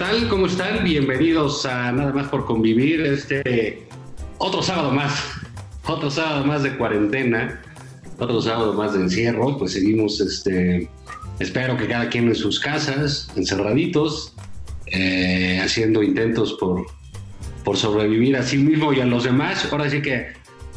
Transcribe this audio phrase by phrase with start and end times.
[0.00, 0.28] Tal?
[0.28, 0.82] ¿Cómo están?
[0.82, 3.02] Bienvenidos a Nada más por convivir.
[3.02, 3.86] Este
[4.38, 5.12] otro sábado más,
[5.86, 7.60] otro sábado más de cuarentena,
[8.18, 9.58] otro sábado más de encierro.
[9.58, 10.88] Pues seguimos, este,
[11.38, 14.34] espero que cada quien en sus casas, encerraditos,
[14.86, 16.86] eh, haciendo intentos por,
[17.62, 19.68] por sobrevivir a sí mismo y a los demás.
[19.70, 20.28] Ahora sí que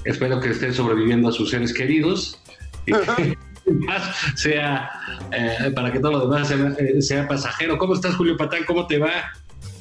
[0.03, 2.41] espero que estén sobreviviendo a sus seres queridos.
[2.85, 4.89] Y que más sea
[5.31, 7.77] eh, para que todo lo demás sea, eh, sea pasajero.
[7.77, 8.63] ¿Cómo estás, Julio Patán?
[8.65, 9.31] ¿Cómo te va?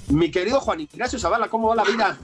[0.09, 2.19] Mi querido Juan Ignacio Zavala, ¿cómo va la vida?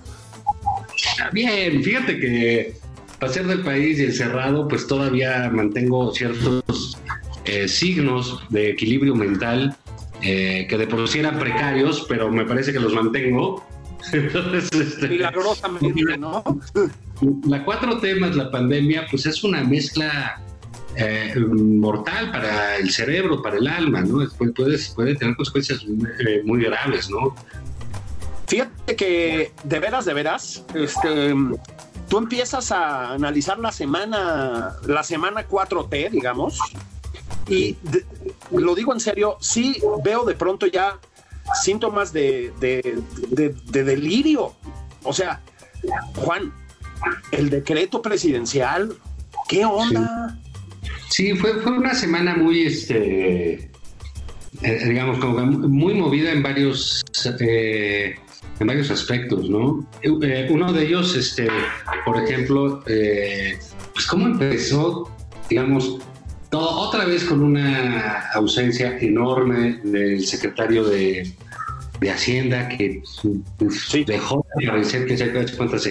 [1.20, 2.76] Ah, Bien, fíjate que
[3.18, 6.98] para ser del país y encerrado, pues todavía mantengo ciertos
[7.44, 9.76] eh, signos de equilibrio mental
[10.22, 13.64] eh, que de por sí eran precarios, pero me parece que los mantengo.
[14.12, 16.42] Entonces, este, Milagrosamente, ¿no?
[17.46, 20.40] la 4T más la pandemia, pues es una mezcla
[20.96, 24.26] eh, mortal para el cerebro, para el alma, ¿no?
[24.36, 27.34] Puede, puede, puede tener consecuencias eh, muy graves, ¿no?
[28.46, 31.34] Fíjate que de veras, de veras, este,
[32.08, 36.58] tú empiezas a analizar la semana, la semana 4T, digamos,
[37.46, 38.04] y de-
[38.50, 40.98] lo digo en serio, sí veo de pronto ya
[41.62, 44.54] síntomas de, de- de- de delirio.
[45.04, 45.40] O sea,
[46.16, 46.52] Juan,
[47.32, 48.96] el decreto presidencial,
[49.48, 50.36] ¿qué onda?
[50.42, 50.47] Sí,
[51.36, 53.70] fue, fue una semana muy, este,
[54.62, 57.04] eh, digamos, como muy movida en varios,
[57.40, 58.16] eh,
[58.58, 59.88] en varios aspectos, ¿no?
[60.02, 61.48] Eh, uno de ellos, este,
[62.04, 65.10] por ejemplo, pues cómo empezó,
[65.48, 65.98] digamos,
[66.50, 71.32] otra vez con una ausencia enorme del secretario de,
[72.00, 73.02] de Hacienda que
[73.58, 74.04] pues, Sí.
[74.04, 75.88] dejó de aparecer que hace cuántas,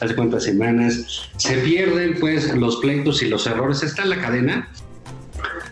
[0.00, 1.30] hace cuántas semanas.
[1.36, 3.82] Se pierden pues los pleitos y los errores.
[3.82, 4.68] Está en la cadena,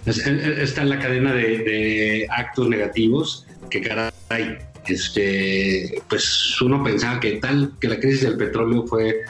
[0.06, 6.82] es- es- está en la cadena de, de actos negativos que caray, este, pues uno
[6.84, 9.20] pensaba que tal que la crisis del petróleo fue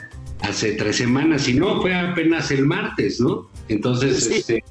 [0.40, 3.48] hace tres semanas y no, fue apenas el martes, ¿no?
[3.68, 4.34] Entonces, Sí.
[4.34, 4.64] este,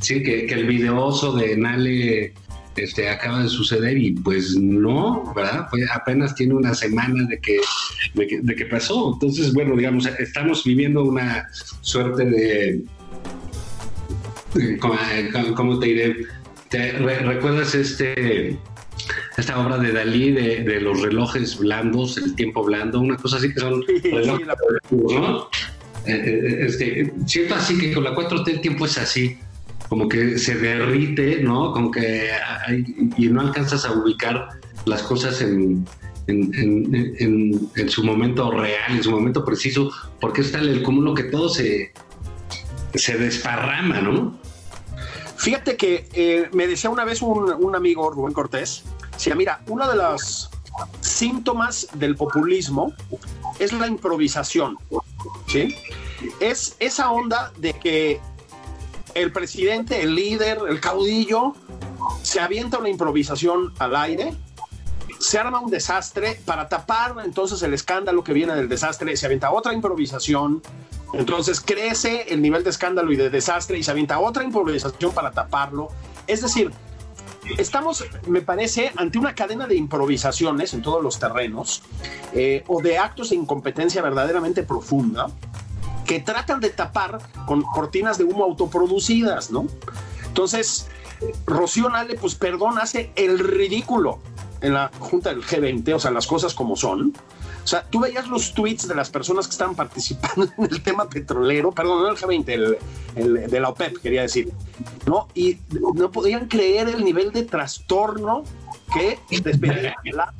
[0.00, 2.32] sí, que, que el videoso de Nale
[2.82, 5.66] este, acaba de suceder y pues no, ¿verdad?
[5.70, 7.58] Fue apenas tiene una semana de que,
[8.14, 9.12] de que, de que pasó.
[9.14, 11.48] Entonces, bueno, digamos, estamos viviendo una
[11.80, 12.82] suerte de...
[14.80, 16.16] ¿Cómo, te diré?
[16.68, 18.58] ¿Te re- ¿Recuerdas este
[19.36, 23.52] esta obra de Dalí de, de los relojes blandos, el tiempo blando, una cosa así
[23.52, 24.46] que son relojes
[24.90, 25.48] ¿no?
[26.06, 29.38] Eh, eh, este, siento así que con la 4T el tiempo es así,
[29.88, 31.72] como que se derrite, ¿no?
[31.72, 32.30] Como que
[32.66, 32.84] hay-
[33.16, 34.48] y no alcanzas a ubicar
[34.84, 35.86] las cosas en,
[36.26, 39.90] en, en- en- su momento real, en su momento preciso,
[40.20, 41.92] porque está el cúmulo que todo se,
[42.94, 44.38] se desparrama, ¿no?
[45.36, 49.88] Fíjate que eh, me decía una vez un, un amigo, Rubén Cortés, decía, mira, uno
[49.88, 50.50] de los
[51.00, 52.92] síntomas del populismo
[53.58, 54.76] es la improvisación,
[55.46, 55.74] ¿sí?
[56.40, 58.20] Es esa onda de que
[59.14, 61.54] el presidente, el líder, el caudillo,
[62.22, 64.34] se avienta una improvisación al aire,
[65.18, 69.50] se arma un desastre para tapar entonces el escándalo que viene del desastre, se avienta
[69.50, 70.62] otra improvisación,
[71.12, 75.32] entonces crece el nivel de escándalo y de desastre y se avienta otra improvisación para
[75.32, 75.88] taparlo.
[76.26, 76.70] Es decir,
[77.56, 81.82] estamos, me parece, ante una cadena de improvisaciones en todos los terrenos
[82.34, 85.28] eh, o de actos de incompetencia verdaderamente profunda
[86.08, 89.66] que tratan de tapar con cortinas de humo autoproducidas, ¿no?
[90.26, 90.88] Entonces,
[91.46, 94.18] Rocío Nale, pues perdón, hace el ridículo.
[94.60, 97.12] en la junta del G20, o sea, las cosas como son.
[97.68, 101.06] O sea, tú veías los tweets de las personas que estaban participando en el tema
[101.06, 102.78] petrolero, perdón, no el G20,
[103.14, 104.50] el, de la OPEP, quería decir,
[105.04, 105.28] ¿no?
[105.34, 105.58] Y
[105.92, 108.44] no podían creer el nivel de trastorno
[108.94, 109.18] que
[110.14, 110.32] la,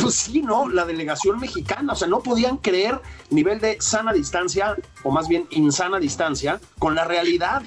[0.00, 0.68] pues sí, ¿no?
[0.68, 3.00] La delegación mexicana, o sea, no podían creer
[3.30, 4.74] nivel de sana distancia,
[5.04, 7.62] o más bien insana distancia, con la realidad.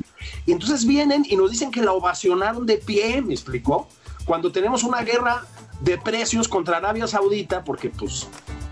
[0.45, 3.87] Y entonces vienen y nos dicen que la ovacionaron de pie, ¿me explicó?
[4.25, 5.45] Cuando tenemos una guerra
[5.79, 8.27] de precios contra Arabia Saudita, porque pues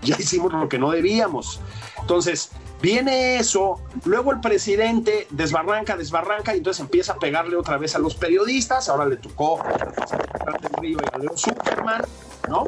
[0.06, 1.60] ya hicimos lo que no debíamos.
[2.00, 2.50] Entonces,
[2.80, 7.98] viene eso, luego el presidente desbarranca, desbarranca, y entonces empieza a pegarle otra vez a
[7.98, 12.02] los periodistas, ahora le tocó a Leo Superman,
[12.48, 12.66] ¿no?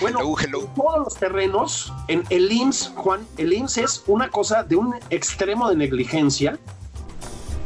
[0.00, 0.20] Bueno,
[0.76, 5.68] todos los terrenos, en el IMSS, Juan, el IMSS es una cosa de un extremo
[5.68, 6.58] de negligencia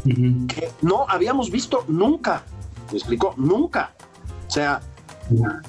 [0.04, 2.44] que no habíamos visto nunca.
[2.90, 3.34] ¿Me explicó?
[3.36, 3.92] Nunca.
[4.46, 4.80] O sea,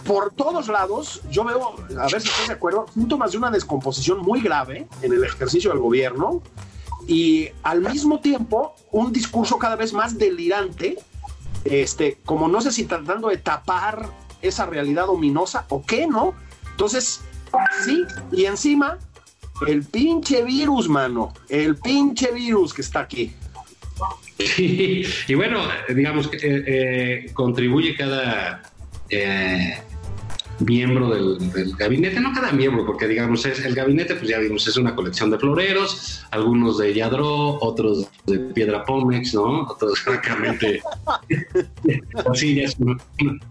[0.06, 4.20] por todos lados, yo veo, a ver si estás de acuerdo, síntomas de una descomposición
[4.20, 6.42] muy grave en el ejercicio del gobierno
[7.08, 10.98] y al mismo tiempo un discurso cada vez más delirante,
[11.64, 14.10] este, como no sé si tratando de tapar
[14.42, 16.34] esa realidad ominosa o qué, ¿no?
[16.72, 17.22] Entonces,
[17.84, 18.98] sí, y encima
[19.68, 23.34] el pinche virus, mano, el pinche virus que está aquí.
[24.58, 28.62] y bueno, digamos que eh, eh, contribuye cada
[29.10, 29.78] eh,
[30.60, 34.78] miembro del, gabinete, no cada miembro, porque digamos, es el gabinete, pues ya vimos, es
[34.78, 39.64] una colección de floreros, algunos de Yadro, otros de Piedra Pómex, ¿no?
[39.64, 40.82] Otros, francamente,
[42.32, 42.78] así es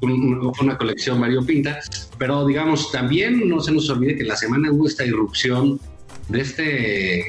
[0.01, 1.79] una, colección Mario Pinta,
[2.19, 5.79] pero digamos, también no se nos olvide que la semana hubo esta irrupción
[6.29, 7.25] de este eh,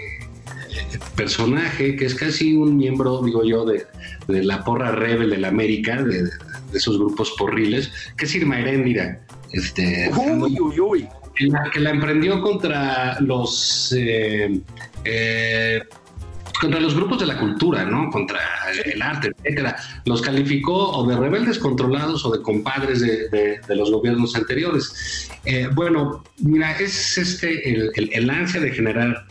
[1.16, 3.86] personaje que es casi un miembro, digo yo, de,
[4.27, 6.30] de la porra rebel de la América, de,
[6.75, 9.22] de esos grupos porriles, que es Irma Heréndira.
[9.54, 11.07] Este, uy, uy, uy.
[11.74, 14.62] Que la, emprendió contra los eh,
[15.04, 15.81] eh,
[16.60, 18.10] contra los grupos de la cultura, ¿no?
[18.10, 18.39] Contra
[18.86, 19.75] el arte, etcétera.
[20.06, 25.30] Los calificó o de rebeldes controlados o de compadres de, los gobiernos anteriores.
[25.44, 29.25] Eh, bueno, mira, es este el, el, ansia de generar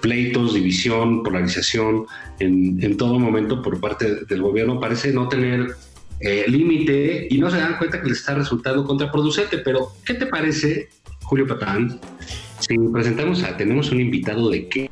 [0.00, 2.06] pleitos, división, polarización
[2.40, 5.76] en, en todo momento por parte del gobierno parece no tener
[6.20, 9.58] eh, límite y no se dan cuenta que les está resultando contraproducente.
[9.58, 10.88] Pero, ¿qué te parece,
[11.22, 12.00] Julio Patán,
[12.58, 14.90] si presentamos a, tenemos un invitado de qué?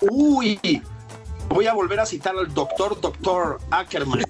[0.00, 0.58] Uy,
[1.48, 4.22] voy a volver a citar al doctor, doctor Ackerman.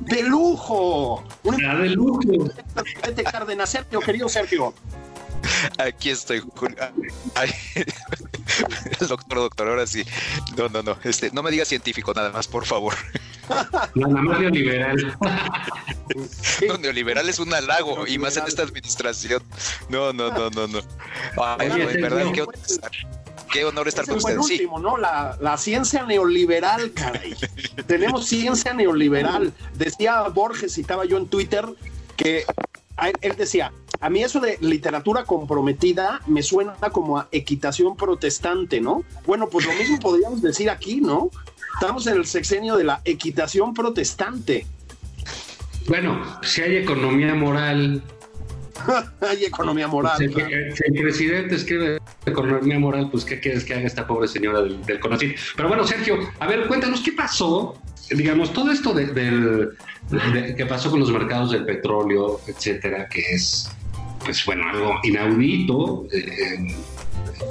[0.00, 1.22] ¡De lujo!
[1.64, 2.20] Ah, de lujo!
[3.06, 4.74] Vete, Cárdenas, Sergio, querido Sergio.
[5.78, 6.40] Aquí estoy,
[9.00, 10.04] doctor, doctor, ahora sí.
[10.56, 10.96] No, no, no.
[11.04, 12.94] Este, no me diga científico nada más, por favor.
[13.94, 15.16] No, nada más neoliberal.
[16.68, 19.42] No, neoliberal es un halago y más en esta administración.
[19.88, 20.80] No, no, no, no, no.
[21.58, 21.70] Ay,
[22.00, 22.26] verdad,
[23.50, 24.38] qué, honor estar con ustedes.
[24.38, 24.96] último, ¿no?
[24.96, 27.34] La, la, ciencia neoliberal, caray.
[27.86, 29.52] Tenemos ciencia neoliberal.
[29.74, 31.66] Decía Borges, citaba yo en Twitter,
[32.16, 32.44] que
[33.20, 39.04] él decía, a mí eso de literatura comprometida me suena como a equitación protestante, ¿no?
[39.26, 41.30] Bueno, pues lo mismo podríamos decir aquí, ¿no?
[41.74, 44.66] Estamos en el sexenio de la equitación protestante.
[45.88, 48.02] Bueno, si hay economía moral.
[49.20, 50.16] hay economía moral.
[50.18, 54.82] Si, el presidente escribe economía moral, pues ¿qué quieres que haga esta pobre señora del,
[54.84, 55.34] del conocido?
[55.56, 57.80] Pero bueno, Sergio, a ver, cuéntanos qué pasó.
[58.10, 59.76] Digamos, todo esto del,
[60.56, 63.70] que pasó con los mercados del petróleo, etcétera, que es,
[64.24, 66.06] pues bueno, algo inaudito.
[66.12, 66.76] Eh,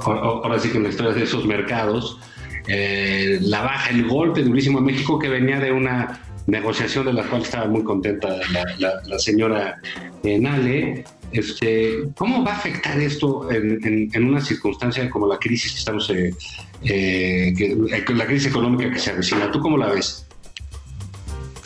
[0.04, 2.18] ahora sí que en la historia de esos mercados
[2.66, 7.24] eh, la baja, el golpe durísimo a México que venía de una negociación de la
[7.24, 8.40] cual estaba muy contenta
[8.78, 9.80] la, señora
[10.22, 11.04] eh, Nale.
[11.32, 16.34] Este, ¿Cómo va a afectar esto en, una circunstancia como la crisis que estamos, eh,
[16.84, 17.74] eh
[18.14, 19.50] la crisis económica que se avecina?
[19.50, 20.26] ¿Tú cómo la ves?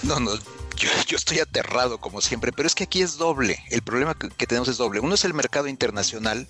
[0.04, 0.30] No, no,
[0.76, 3.62] yo, estoy aterrado como siempre, pero es que aquí es doble.
[3.70, 5.00] El problema que, tenemos es doble.
[5.00, 6.46] Uno es el mercado internacional,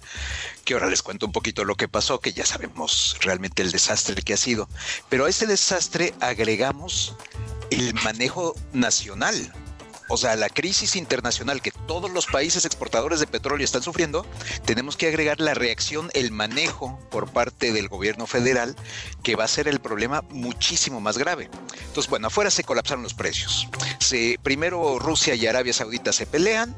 [0.65, 4.23] que ahora les cuento un poquito lo que pasó, que ya sabemos realmente el desastre
[4.23, 4.69] que ha sido.
[5.09, 7.15] Pero a ese desastre agregamos
[7.71, 9.53] el manejo nacional.
[10.09, 14.25] O sea, la crisis internacional que todos los países exportadores de petróleo están sufriendo,
[14.65, 18.77] tenemos que agregar la reacción, el manejo por parte del gobierno federal,
[19.23, 21.51] que va a ser el problema muchísimo más grave.
[21.87, 23.69] Entonces, bueno, afuera se colapsaron los precios.
[23.99, 26.75] Se, primero Rusia y Arabia Saudita se pelean,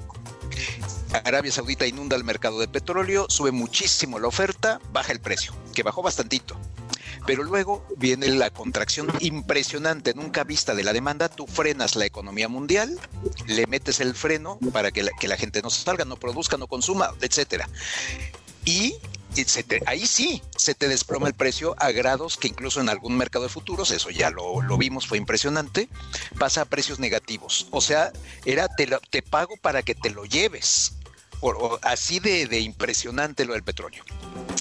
[1.24, 5.82] Arabia Saudita inunda el mercado de petróleo, sube muchísimo la oferta, baja el precio, que
[5.82, 6.58] bajó bastantito.
[7.28, 12.48] Pero luego viene la contracción impresionante, nunca vista de la demanda, tú frenas la economía
[12.48, 12.98] mundial,
[13.46, 17.68] le metes el freno para que la, gente no salga, no produzca, no consuma, etcétera.
[18.64, 18.94] Y
[19.84, 23.50] ahí sí se te desploma el precio a grados que incluso en algún mercado de
[23.50, 25.90] futuros, eso ya lo, vimos, fue impresionante,
[26.38, 27.66] pasa a precios negativos.
[27.72, 28.10] O sea,
[28.46, 30.94] era te, te pago para que te lo lleves.
[31.82, 34.02] Así de, impresionante lo del petróleo.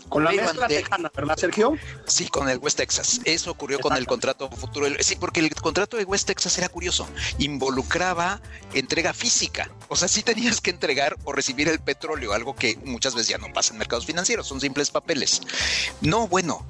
[0.10, 1.76] Con la mezcla tejana, ¿verdad, Sergio?
[2.06, 3.22] Sí, con el West Texas.
[3.26, 4.88] Eso ocurrió con el contrato futuro.
[5.00, 7.08] Sí, porque el contrato de West Texas era curioso.
[7.40, 8.42] Involucraba
[8.74, 9.70] entrega física.
[9.90, 13.38] O sea, sí tenías que entregar o recibir el petróleo, algo que muchas veces ya
[13.38, 15.42] no pasa en mercados financieros, son simples papeles.
[16.02, 16.66] No, bueno,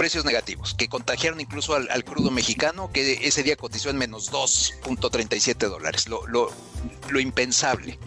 [0.00, 5.68] precios negativos que contagiaron incluso al, crudo mexicano que ese día cotizó en menos 2.37
[5.68, 7.98] dólares, lo, lo, impensable.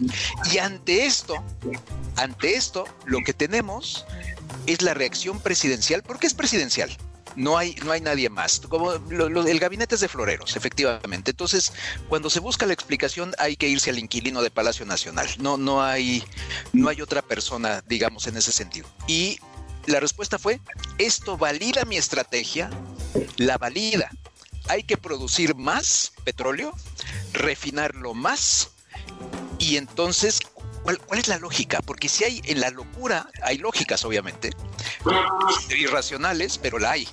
[0.52, 1.36] Y ante esto,
[2.16, 4.06] ante esto, lo que tenemos
[4.66, 6.90] es la reacción presidencial, porque es presidencial.
[7.36, 8.60] No hay, no hay nadie más.
[8.68, 11.30] Como el gabinete es de floreros, efectivamente.
[11.30, 11.72] Entonces,
[12.08, 15.28] cuando se busca la explicación, hay que irse al inquilino de Palacio Nacional.
[15.38, 16.24] No, no hay,
[16.72, 18.88] no hay otra persona, digamos, en ese sentido.
[19.06, 19.38] Y
[19.86, 20.60] la respuesta fue,
[20.98, 22.70] esto valida mi estrategia,
[23.36, 24.10] la valida.
[24.68, 26.72] Hay que producir más petróleo,
[27.32, 28.70] refinarlo más
[29.58, 30.40] y entonces,
[30.82, 31.80] ¿cuál, es la lógica?
[31.82, 34.50] Porque si hay en la locura, hay lógicas obviamente,
[35.70, 37.08] irracionales, pero la hay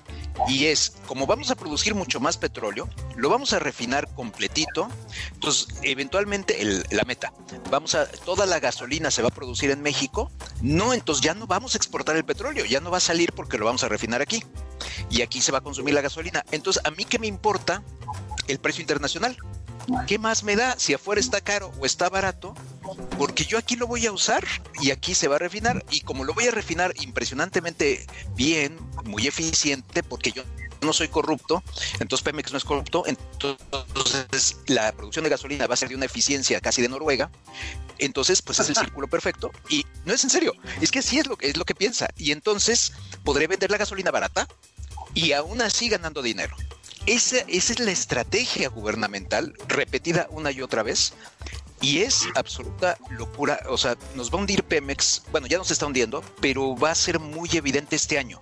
[0.47, 4.87] y es como vamos a producir mucho más petróleo, lo vamos a refinar completito,
[5.33, 7.33] entonces eventualmente la meta,
[7.69, 11.47] vamos a toda la gasolina se va a producir en México, no, entonces ya no
[11.47, 14.21] vamos a exportar el petróleo, ya no va a salir porque lo vamos a refinar
[14.21, 14.43] aquí
[15.09, 16.43] y aquí se va a consumir la gasolina.
[16.51, 17.83] Entonces, a mí qué me importa
[18.47, 19.37] el precio internacional?
[20.07, 22.53] ¿Qué más me da si afuera está caro o está barato?
[23.17, 24.45] Porque yo aquí lo voy a usar
[24.81, 25.83] y aquí se va a refinar.
[25.89, 30.43] Y como lo voy a refinar impresionantemente bien, muy eficiente, porque yo
[30.81, 31.63] no soy corrupto,
[31.99, 36.05] entonces Pemex no es corrupto, entonces la producción de gasolina va a ser de una
[36.05, 37.29] eficiencia casi de Noruega,
[37.99, 41.27] entonces pues es el círculo perfecto y no es en serio, es que así es
[41.27, 44.47] lo, es lo que piensa y entonces podré vender la gasolina barata
[45.13, 46.55] y aún así ganando dinero.
[47.05, 51.13] Esa, esa es la estrategia gubernamental repetida una y otra vez
[51.81, 53.59] y es absoluta locura.
[53.67, 55.23] O sea, nos va a hundir Pemex.
[55.31, 58.39] Bueno, ya nos está hundiendo, pero va a ser muy evidente este año.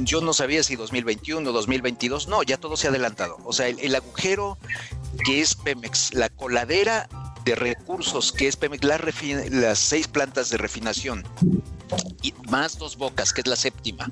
[0.00, 2.28] Yo no sabía si 2021 o 2022.
[2.28, 3.38] No, ya todo se ha adelantado.
[3.44, 4.58] O sea, el, agujero
[5.24, 7.08] que es Pemex, la coladera
[7.44, 8.84] de recursos que es Pemex,
[9.50, 11.24] las seis plantas de refinación
[12.22, 14.10] y más dos bocas, que es la séptima.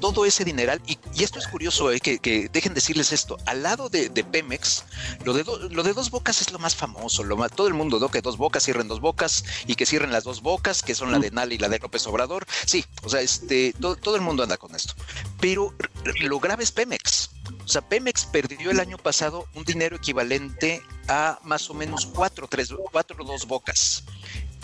[0.00, 4.10] Todo ese dineral, y, esto es curioso, eh, que, dejen decirles esto, al lado de,
[4.10, 4.84] Pemex,
[5.24, 8.10] lo de, lo de dos bocas es lo más famoso, todo el mundo, ¿no?
[8.10, 11.18] Que dos bocas cierren dos bocas y que cierren las dos bocas, que son la
[11.18, 12.46] de Nal y la de López Obrador.
[12.66, 14.94] Sí, o sea, este, todo, todo el mundo anda con esto.
[15.40, 15.74] Pero
[16.20, 17.30] lo grave es Pemex.
[17.64, 22.48] O sea, Pemex perdió el año pasado un dinero equivalente a más o menos cuatro,
[22.48, 24.04] tres, cuatro, dos bocas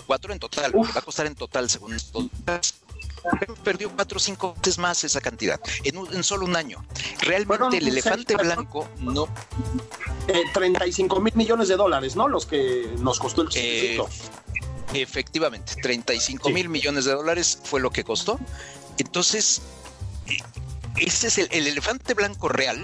[0.09, 2.25] cuatro en total, va a costar en total, según estos
[3.63, 6.83] perdió cuatro o cinco veces más esa cantidad en, solo un año.
[7.21, 9.29] Realmente el elefante blanco no.
[10.55, 12.29] 35 eh, mil millones de dólares, ¿no?
[12.29, 13.99] Los que nos costó el eh,
[14.95, 18.39] Efectivamente, 35 mil millones de dólares fue lo que costó.
[18.97, 19.61] Entonces,
[20.27, 20.39] eh,
[20.97, 22.79] ese es el elefante blanco real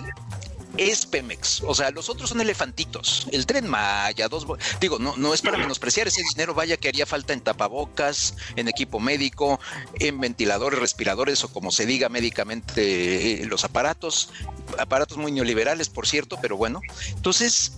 [0.76, 1.62] es Pemex.
[1.66, 3.26] O sea, los otros son elefantitos.
[3.32, 4.46] El tren Maya, dos.
[4.80, 8.68] Digo, no, no es para menospreciar ese dinero, vaya que haría falta en tapabocas, en
[8.68, 9.60] equipo médico,
[10.00, 14.30] en ventiladores, respiradores o como se diga médicamente eh, los aparatos.
[14.78, 16.80] Aparatos muy neoliberales, por cierto, pero bueno.
[17.10, 17.72] Entonces,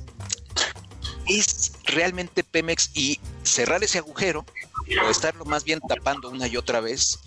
[1.27, 4.45] es realmente Pemex y cerrar ese agujero
[5.05, 7.19] o estarlo más bien tapando una y otra vez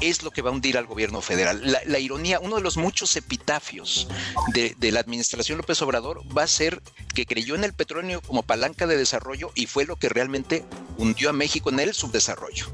[0.00, 1.62] es lo que va a hundir al gobierno federal.
[1.86, 4.08] La, ironía, uno de los muchos epitafios
[4.52, 6.82] de, la administración López Obrador va a ser
[7.14, 10.64] que creyó en el petróleo como palanca de desarrollo y fue lo que realmente
[10.98, 12.66] hundió a México en el subdesarrollo.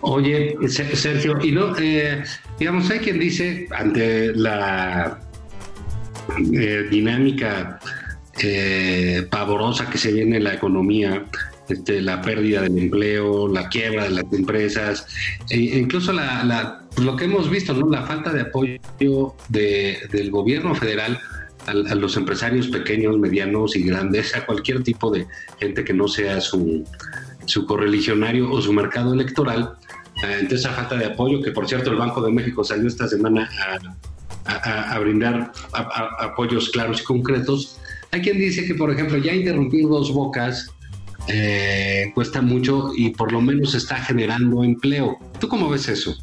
[0.00, 2.24] Oye, Sergio, y no, eh,
[2.58, 5.20] digamos, hay quien dice ante la
[6.52, 7.78] eh, dinámica
[8.40, 11.24] eh, pavorosa que se viene en la economía,
[11.72, 15.06] este, la pérdida del empleo, la quiebra de las empresas,
[15.48, 17.88] e incluso la, pues, lo que hemos visto, ¿no?
[17.88, 18.78] la falta de apoyo
[19.48, 21.18] del gobierno federal
[21.66, 25.26] a, los empresarios pequeños, medianos y grandes, a cualquier tipo de
[25.60, 26.84] gente que no sea su,
[27.46, 29.74] su correligionario o su mercado electoral.
[30.22, 33.08] Eh, entonces, esa falta de apoyo, que por cierto el Banco de México salió esta
[33.08, 33.48] semana
[34.44, 35.52] a, a brindar
[36.18, 37.78] apoyos claros y concretos.
[38.10, 40.68] Hay quien dice que, por ejemplo, ya interrumpir dos bocas
[41.28, 45.18] eh, cuesta mucho y por lo menos está generando empleo.
[45.38, 46.16] ¿Tú cómo ves eso?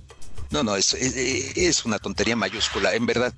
[0.52, 3.34] No, no, es, es, una tontería mayúscula, en verdad.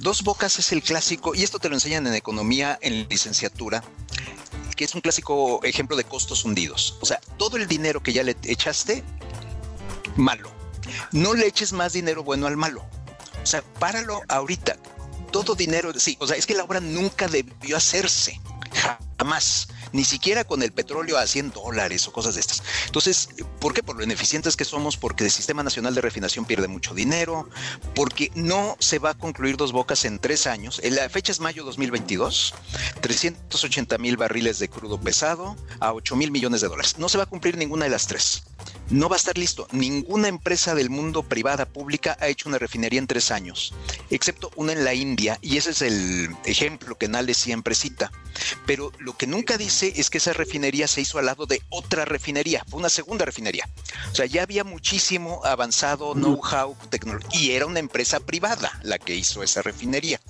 [0.00, 3.82] dos bocas es el clásico, y esto te lo enseñan en economía, en licenciatura,
[4.76, 6.96] que es un clásico ejemplo de costos hundidos.
[7.00, 9.02] O sea, todo el dinero que ya le echaste,
[10.14, 10.52] malo.
[11.10, 12.84] No le eches más dinero bueno al malo.
[13.42, 14.76] O sea, páralo ahorita.
[15.32, 18.40] Todo dinero, sí, o sea, es que la obra nunca debió hacerse.
[19.18, 22.62] Jamás ni siquiera con el petróleo a 100 dólares o cosas de estas.
[22.86, 23.28] Entonces,
[23.60, 23.82] ¿por qué?
[23.82, 27.48] Por lo ineficientes que somos, porque el Sistema Nacional de Refinación pierde mucho dinero,
[27.94, 30.80] porque no se va a concluir dos bocas en tres años.
[30.84, 32.54] La fecha es mayo 2022,
[33.00, 36.98] 380 mil barriles de crudo pesado a 8 mil millones de dólares.
[36.98, 38.42] No se va a cumplir ninguna de las tres
[38.92, 39.66] no va a estar listo.
[39.72, 43.74] Ninguna empresa del mundo privada, pública, ha hecho una refinería en tres años,
[44.10, 48.12] excepto una en la India, y ese es el ejemplo que Nale siempre cita.
[48.66, 52.04] Pero lo que nunca dice es que esa refinería se hizo al lado de otra
[52.04, 53.68] refinería, fue una segunda refinería.
[54.10, 59.14] O sea, ya había muchísimo avanzado know-how tecnológico, y era una empresa privada la que
[59.14, 60.20] hizo esa refinería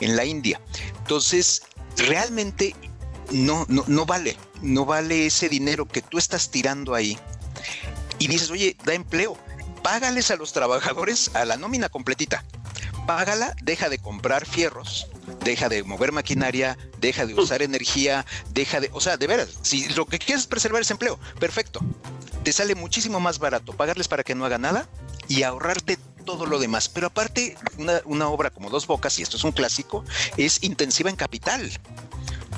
[0.00, 0.60] en la India.
[0.98, 1.62] Entonces,
[1.96, 2.74] realmente
[3.30, 7.18] no, no, no vale, no vale ese dinero que tú estás tirando ahí
[8.18, 9.36] y dices, oye, da empleo,
[9.82, 12.44] págales a los trabajadores a la nómina completita.
[13.06, 15.08] Págala, deja de comprar fierros,
[15.44, 19.88] deja de mover maquinaria, deja de usar energía, deja de, o sea, de veras, si
[19.90, 21.80] lo que quieres es preservar ese empleo, perfecto.
[22.42, 24.88] Te sale muchísimo más barato pagarles para que no haga nada
[25.28, 26.88] y ahorrarte todo lo demás.
[26.88, 30.04] Pero aparte, una, una obra como Dos Bocas, y esto es un clásico,
[30.36, 31.70] es intensiva en capital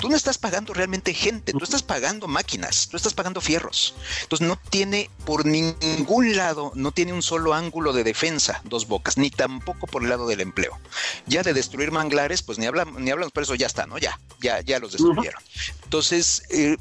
[0.00, 3.94] tú no estás pagando realmente gente, tú estás pagando máquinas, tú estás pagando fierros.
[4.22, 9.16] Entonces no tiene por ningún lado, no tiene un solo ángulo de defensa dos bocas,
[9.16, 10.78] ni tampoco por el lado del empleo.
[11.26, 13.98] Ya de destruir manglares, pues ni hablamos, ni hablamos, pero eso ya está, ¿no?
[13.98, 15.42] Ya, ya, ya los destruyeron.
[15.84, 16.76] Entonces, eh,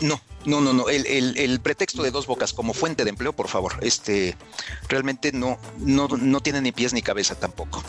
[0.00, 0.88] no, no, no, no.
[0.88, 4.36] El, pretexto de dos bocas como fuente de empleo, por favor, este
[4.88, 7.82] realmente no, no, no tiene ni pies ni cabeza tampoco.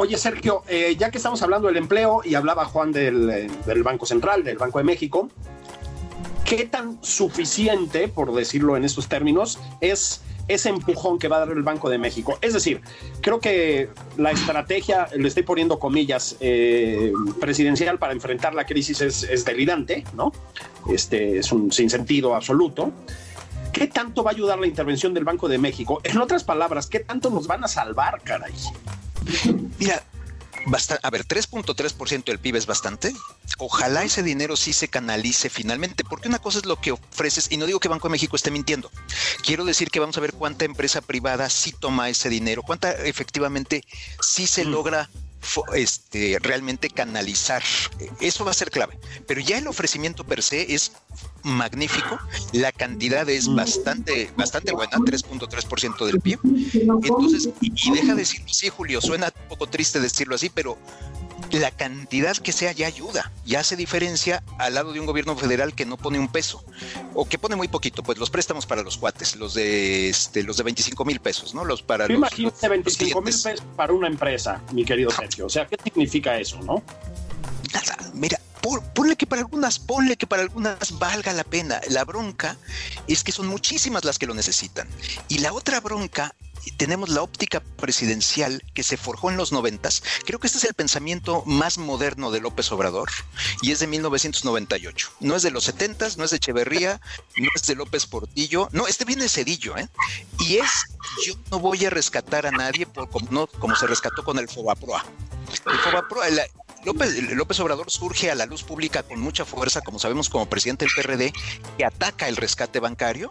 [0.00, 3.82] Oye, Sergio, eh, ya que estamos hablando del empleo y hablaba Juan del, eh, del,
[3.82, 5.28] Banco Central, del Banco de México,
[6.44, 11.50] ¿qué tan suficiente, por decirlo en estos términos, es ese empujón que va a dar
[11.50, 12.38] el Banco de México?
[12.42, 12.80] Es decir,
[13.22, 19.24] creo que la estrategia, le estoy poniendo comillas, eh, presidencial para enfrentar la crisis es,
[19.24, 20.30] es delirante, ¿no?
[20.88, 22.92] Este es un sinsentido absoluto.
[23.72, 26.00] ¿Qué tanto va a ayudar la intervención del Banco de México?
[26.04, 28.54] En otras palabras, ¿qué tanto nos van a salvar, caray?
[29.78, 30.02] Mira,
[31.02, 33.14] a ver, 3.3% del PIB es bastante.
[33.58, 37.56] Ojalá ese dinero sí se canalice finalmente, porque una cosa es lo que ofreces, y
[37.56, 38.90] no digo que Banco de México esté mintiendo.
[39.42, 43.84] Quiero decir que vamos a ver cuánta empresa privada sí toma ese dinero, cuánta efectivamente
[44.20, 45.08] sí se logra
[45.74, 47.62] este, realmente canalizar.
[48.20, 48.98] Eso va a ser clave.
[49.26, 50.92] Pero ya el ofrecimiento per se es
[51.42, 52.18] magnífico.
[52.52, 56.38] La cantidad es bastante, bastante buena, 3.3% del PIB.
[57.02, 60.78] Entonces, y, deja de decirlo así, Julio, suena un poco triste decirlo así, pero
[61.52, 65.74] la cantidad que sea ya ayuda, ya hace diferencia al lado de un gobierno federal
[65.74, 66.64] que no pone un peso
[67.14, 70.56] o que pone muy poquito, pues los préstamos para los cuates, los de este, los
[70.56, 71.64] de 25 mil pesos, ¿no?
[71.64, 75.46] Los para los, Imagínate 25 mil pesos para una empresa, mi querido Sergio.
[75.46, 76.82] O sea, ¿qué significa eso, no?
[77.72, 78.38] Nada, mira,
[78.94, 81.80] ponle que para algunas, ponle que para algunas valga la pena.
[81.90, 82.56] La bronca
[83.06, 84.88] es que son muchísimas las que lo necesitan.
[85.28, 86.34] Y la otra bronca
[86.72, 90.02] tenemos la óptica presidencial que se forjó en los noventas.
[90.26, 93.08] Creo que este es el pensamiento más moderno de López Obrador
[93.62, 95.10] y es de 1998.
[95.20, 97.00] No es de los setentas, no es de Echeverría,
[97.36, 99.88] no es de López Portillo, no, este viene Cedillo, ¿eh?
[100.40, 100.70] Y es,
[101.24, 105.04] yo no voy a rescatar a nadie como, no, como se rescató con el Fobaproa.
[105.50, 106.26] El Fobaproa,
[106.84, 110.84] López, López Obrador surge a la luz pública con mucha fuerza, como sabemos, como presidente
[110.84, 111.32] del PRD,
[111.76, 113.30] que ataca el rescate bancario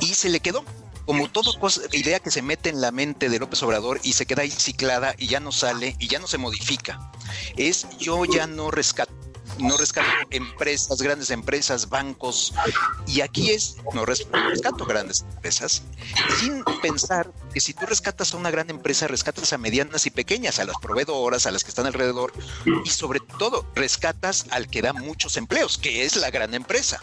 [0.00, 0.64] y se le quedó
[1.08, 1.52] como toda
[1.92, 5.14] idea que se mete en la mente de López Obrador y se queda ahí ciclada
[5.16, 7.10] y ya no sale y ya no se modifica,
[7.56, 9.14] es yo ya no rescato
[9.58, 12.52] no rescato empresas, grandes empresas, bancos,
[13.06, 15.82] y aquí es, no rescato grandes empresas,
[16.38, 20.58] sin pensar que si tú rescatas a una gran empresa, rescatas a medianas y pequeñas,
[20.58, 22.34] a las proveedoras, a las que están alrededor,
[22.84, 27.02] y sobre todo rescatas al que da muchos empleos, que es la gran empresa.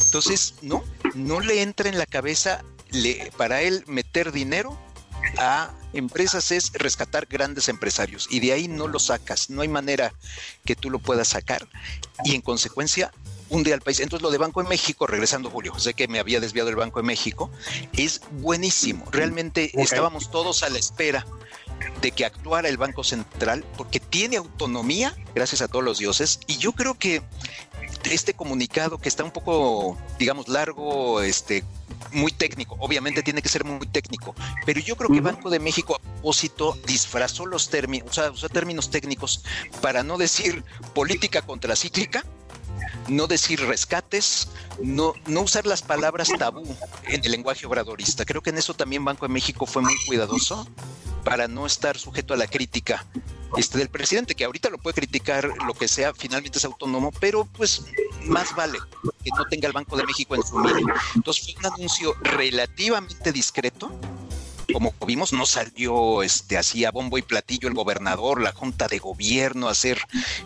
[0.00, 2.64] Entonces, no, no le entra en la cabeza
[3.36, 4.78] para él meter dinero
[5.38, 10.12] a empresas es rescatar grandes empresarios y de ahí no lo sacas, no hay manera
[10.64, 11.66] que tú lo puedas sacar
[12.24, 13.12] y en consecuencia
[13.50, 14.00] hunde al país.
[14.00, 17.00] Entonces lo de Banco de México, regresando Julio, sé que me había desviado el Banco
[17.00, 17.50] de México,
[17.94, 19.06] es buenísimo.
[19.10, 21.26] Realmente estábamos todos a la espera
[22.02, 26.58] de que actuara el Banco Central porque tiene autonomía, gracias a todos los dioses, y
[26.58, 27.22] yo creo que
[28.10, 31.64] este comunicado que está un poco, digamos, largo, este,
[32.12, 32.76] muy técnico.
[32.80, 34.34] Obviamente tiene que ser muy técnico,
[34.66, 38.48] pero yo creo que Banco de México a propósito disfrazó los términos, o sea, usó
[38.48, 39.44] términos técnicos
[39.80, 42.24] para no decir política contracíclica,
[43.08, 44.48] no decir rescates,
[44.82, 46.62] no, no usar las palabras tabú
[47.04, 48.24] en el lenguaje obradorista.
[48.24, 50.66] Creo que en eso también Banco de México fue muy cuidadoso
[51.24, 53.04] para no estar sujeto a la crítica
[53.56, 57.44] este, del presidente, que ahorita lo puede criticar lo que sea, finalmente es autónomo, pero
[57.44, 57.84] pues
[58.24, 58.78] más vale
[59.24, 60.94] que no tenga el Banco de México en su mira.
[61.14, 63.90] Entonces fue un anuncio relativamente discreto,
[64.72, 68.98] como vimos, no salió este así a bombo y platillo el gobernador, la junta de
[68.98, 69.98] gobierno, a hacer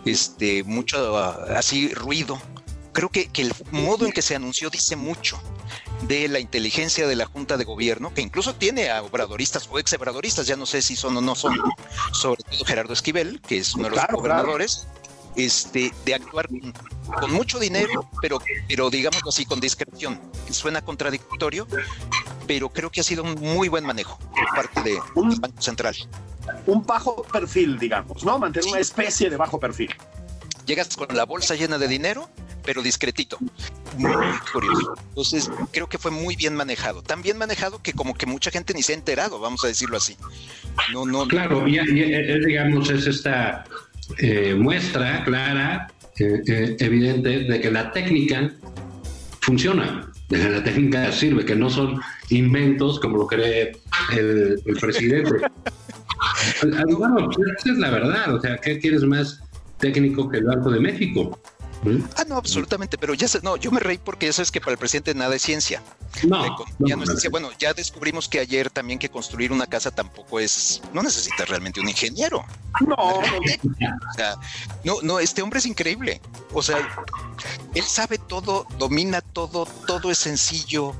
[0.05, 2.41] este mucho así ruido.
[2.93, 5.41] Creo que, que, el modo en que se anunció dice mucho
[6.07, 9.93] de la inteligencia de la Junta de Gobierno, que incluso tiene a obradoristas o ex
[9.93, 11.57] obradoristas, ya no sé si son o no son,
[12.11, 14.85] sobre todo Gerardo Esquivel, que es uno de los gobernadores,
[15.35, 20.19] este, de actuar con, mucho dinero, pero, pero digamos así, con discreción.
[20.51, 21.67] Suena contradictorio,
[22.53, 25.95] pero creo que ha sido un muy buen manejo por parte de, del Banco Central.
[26.67, 28.37] Un bajo perfil, digamos, ¿no?
[28.37, 29.89] Mantener una especie de bajo perfil.
[30.67, 32.29] Llegas con la bolsa llena de dinero,
[32.63, 33.39] pero discretito.
[33.97, 34.11] Muy
[34.51, 34.93] curioso.
[35.09, 37.01] Entonces, creo que fue muy bien manejado.
[37.01, 39.97] Tan bien manejado que como que mucha gente ni se ha enterado, vamos a decirlo
[39.97, 40.15] así.
[40.91, 41.27] No, no.
[41.27, 41.79] Claro, y,
[42.45, 43.63] digamos, es esta
[44.19, 48.51] eh, muestra clara, eh, eh, evidente, de que la técnica
[49.41, 53.73] funciona, de la técnica sirve, que no son inventos como lo cree
[54.15, 55.31] el, presidente.
[56.97, 59.41] bueno, esa es la verdad, o sea, ¿qué quieres más
[59.79, 61.39] técnico que el Banco de México?
[62.17, 64.73] Ah, no, absolutamente, pero ya sé, no, yo me reí porque ya sabes que para
[64.73, 65.81] el presidente nada es ciencia.
[66.27, 66.55] No,
[67.31, 71.79] Bueno, ya descubrimos que ayer también que construir una casa tampoco es, no necesitas realmente
[71.79, 72.45] un ingeniero.
[72.85, 74.35] No, o sea,
[74.83, 76.21] no, no, este hombre es increíble.
[76.53, 76.77] O sea,
[77.73, 80.95] él sabe todo, domina todo, todo es sencillo.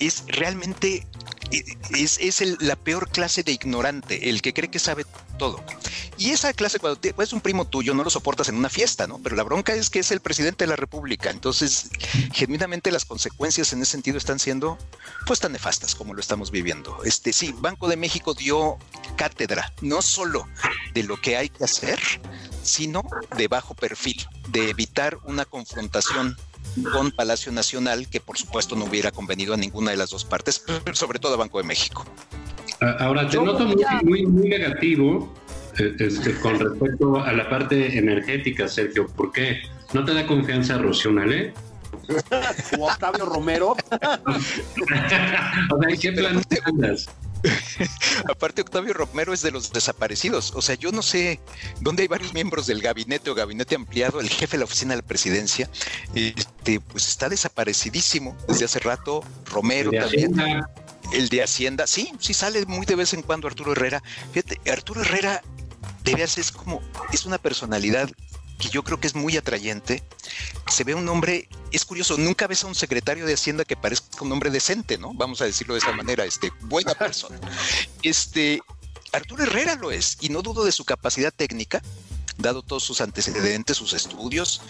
[0.00, 1.06] Es realmente
[1.94, 5.04] es, es la peor clase de ignorante, el que cree que sabe
[5.38, 5.62] todo.
[6.18, 9.18] Y esa clase, cuando es un primo tuyo, no lo soportas en una fiesta, ¿no?
[9.18, 11.30] Pero la bronca es que es el presidente de la República.
[11.30, 11.90] Entonces,
[12.32, 14.78] genuinamente las consecuencias en ese sentido están siendo,
[15.26, 17.02] pues, tan nefastas como lo estamos viviendo.
[17.04, 18.78] Este, sí, Banco de México dio
[19.16, 20.46] cátedra, no solo
[20.94, 21.98] de lo que hay que hacer,
[22.62, 23.02] sino
[23.36, 26.36] de bajo perfil, de evitar una confrontación
[26.92, 30.64] con Palacio Nacional, que por supuesto no hubiera convenido a ninguna de las dos partes,
[30.92, 32.04] sobre todo a Banco de México.
[32.98, 33.66] Ahora te noto
[34.02, 35.32] muy, muy, negativo
[35.78, 39.06] eh, este, con respecto a la parte energética, Sergio.
[39.06, 39.62] ¿Por qué?
[39.92, 41.54] ¿No te da confianza Rocío Nale?
[42.78, 43.68] o Octavio Romero.
[43.70, 44.38] o
[45.78, 47.08] sea, ¿qué plan andas?
[48.30, 50.52] Aparte, Octavio Romero es de los desaparecidos.
[50.54, 51.40] O sea, yo no sé
[51.80, 54.20] dónde hay varios miembros del gabinete o gabinete ampliado.
[54.20, 55.68] El jefe de la oficina de la presidencia,
[56.14, 59.24] este, pues está desaparecidísimo desde hace rato.
[59.46, 60.64] Romero también.
[61.12, 64.02] El de Hacienda, sí, sí sale muy de vez en cuando Arturo Herrera.
[64.32, 65.42] Fíjate, Arturo Herrera
[66.04, 66.80] de veras es como,
[67.12, 68.10] es una personalidad
[68.62, 70.04] que yo creo que es muy atrayente.
[70.70, 74.24] Se ve un hombre, es curioso, nunca ves a un secretario de Hacienda que parezca
[74.24, 75.12] un hombre decente, ¿no?
[75.14, 77.40] Vamos a decirlo de esa manera, este, buena persona.
[78.02, 78.60] Este,
[79.12, 81.82] Arturo Herrera lo es, y no dudo de su capacidad técnica,
[82.42, 84.60] dado todos sus antecedentes, sus estudios,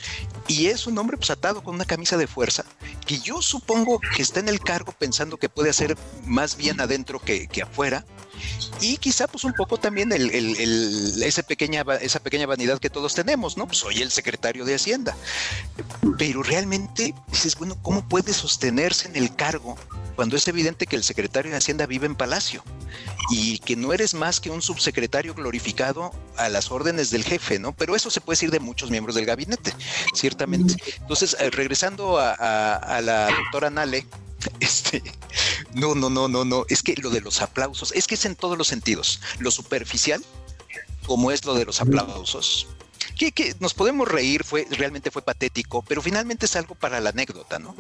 [0.47, 2.65] y es un hombre pues atado con una camisa de fuerza,
[3.07, 7.19] que yo supongo que está en el cargo pensando que puede hacer más bien adentro
[7.19, 8.05] que, que afuera,
[8.81, 13.57] y quizá pues un poco también el, esa, pequeña, esa pequeña vanidad que todos tenemos,
[13.57, 13.67] ¿no?
[13.67, 15.17] Pues soy el secretario de Hacienda.
[16.19, 19.77] Pero realmente dices, bueno, ¿cómo puede sostenerse en el cargo
[20.17, 22.65] cuando es evidente que el secretario de Hacienda vive en Palacio
[23.31, 27.95] y que no eres más que un subsecretario glorificado a las órdenes del jefe, Pero
[27.95, 29.73] eso se puede decir de muchos miembros del gabinete,
[30.15, 30.75] ciertamente.
[31.01, 32.33] Entonces, eh, regresando a,
[32.75, 34.05] a la doctora Nale,
[34.61, 35.03] este,
[35.75, 36.65] no, no, no, no, no.
[36.69, 39.21] Es que lo de los aplausos, es que es en todos los sentidos.
[39.39, 40.25] Lo superficial,
[41.07, 42.67] como es lo de los aplausos,
[43.31, 47.59] que, nos podemos reír, fue, realmente fue patético, pero finalmente es algo para la anécdota,
[47.59, 47.77] ¿no?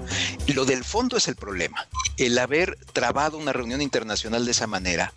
[0.49, 1.88] Lo del fondo es el problema.
[2.16, 5.12] El haber trabado una reunión internacional de esa manera,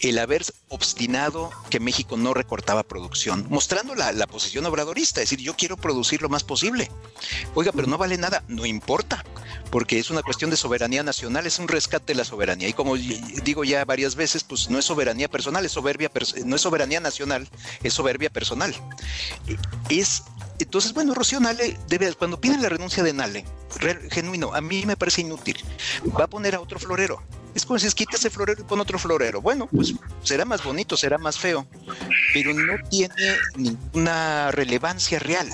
[0.00, 5.44] el haber obstinado que México no recortaba producción, mostrando la, la posición obradorista, es decir,
[5.44, 6.90] yo quiero producir lo más posible.
[7.54, 9.24] Oiga, pero no vale nada, no importa,
[9.70, 12.68] porque es una cuestión de soberanía nacional, es un rescate de la soberanía.
[12.68, 16.10] Y como digo ya varias veces, pues no es soberanía personal, es soberbia,
[16.44, 17.48] no es soberanía nacional,
[17.82, 18.74] es soberbia personal
[19.88, 20.22] es
[20.60, 23.44] entonces, bueno, Rocío Nale debe, cuando piden la renuncia de Nale,
[24.10, 25.56] genuino, a mí me parece inútil.
[26.18, 27.22] Va a poner a otro florero.
[27.54, 29.40] Es como si es quita ese florero y otro florero.
[29.40, 31.66] Bueno, pues será más bonito, será más feo,
[32.32, 35.48] pero no tiene ninguna relevancia real.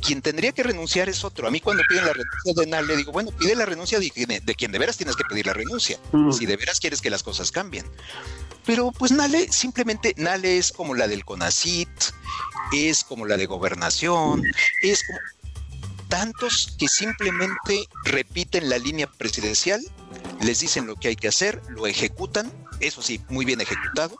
[0.00, 1.46] quien tendría que renunciar es otro.
[1.46, 4.72] A mí cuando piden la renuncia de Nale, digo, bueno, pide la renuncia de, quien
[4.72, 5.98] de veras tienes que pedir la renuncia,
[6.30, 7.86] si de veras quieres que las cosas cambien.
[8.66, 11.88] Pero pues Nale, simplemente Nale es como la del CONACIT,
[12.72, 14.42] es como la de gobernación,
[14.82, 15.18] es como
[16.14, 19.84] tantos que simplemente repiten la línea presidencial,
[20.40, 24.16] les dicen lo que hay que hacer, lo ejecutan, eso sí, muy bien ejecutado,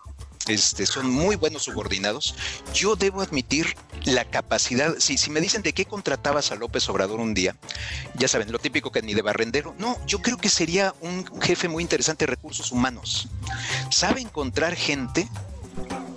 [0.49, 2.35] este, son muy buenos subordinados.
[2.75, 3.77] Yo debo admitir
[4.07, 7.55] la capacidad, si, si me dicen de qué contratabas a López Obrador un día,
[8.17, 11.69] ya saben, lo típico que ni de barrendero, no, yo creo que sería un jefe
[11.69, 13.29] muy interesante de recursos humanos.
[13.93, 15.29] Sabe encontrar gente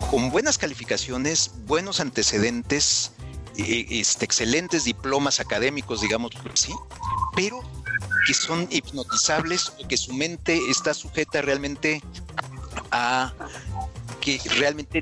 [0.09, 3.11] con buenas calificaciones, buenos antecedentes,
[3.57, 6.73] este, excelentes diplomas académicos, digamos así,
[7.35, 7.61] pero
[8.25, 12.01] que son hipnotizables o que su mente está sujeta realmente
[12.91, 13.33] a
[14.21, 15.01] que realmente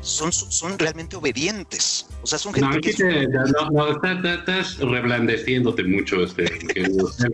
[0.00, 2.06] son, son realmente obedientes.
[2.22, 3.28] O sea, son gente que...
[3.70, 6.22] no, estás, reblandeciéndote mucho.
[6.24, 6.44] Este,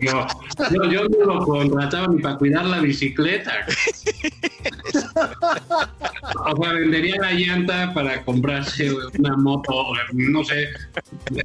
[0.01, 3.53] yo, yo, no lo contrataba ni para cuidar la bicicleta.
[6.45, 10.69] o sea, vendería la llanta para comprarse una moto, no sé,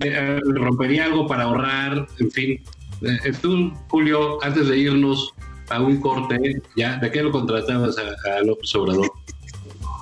[0.00, 2.62] eh, rompería algo para ahorrar, en fin.
[3.02, 5.34] Eh, tú, Julio, antes de irnos
[5.70, 6.96] a un corte, ¿ya?
[6.96, 9.10] ¿De qué lo contratabas a, a López Obrador?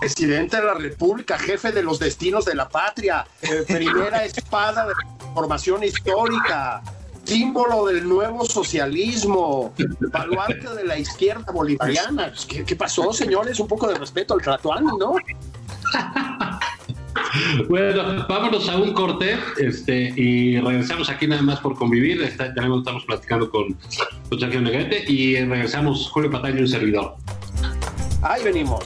[0.02, 4.94] presidente de la República, jefe de los destinos de la patria, eh, primera espada de
[5.32, 6.82] formación histórica,
[7.32, 9.72] símbolo del nuevo socialismo,
[10.10, 12.28] baluarte de la izquierda bolivariana.
[12.28, 13.58] Pues, ¿Qué, pasó, señores?
[13.60, 15.14] Un poco de respeto al Tratuani, ¿no?
[17.68, 22.20] Bueno, vámonos a un corte este, y regresamos aquí nada más por convivir.
[22.20, 23.74] ya estamos platicando con,
[24.28, 27.16] con Sergio Negrete y regresamos Julio Pataño y un servidor.
[28.22, 28.84] Ahí venimos.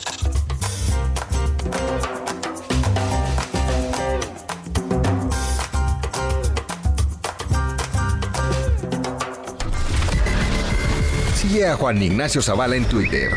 [11.49, 13.31] Sigue a Juan Ignacio Zavala en Twitter.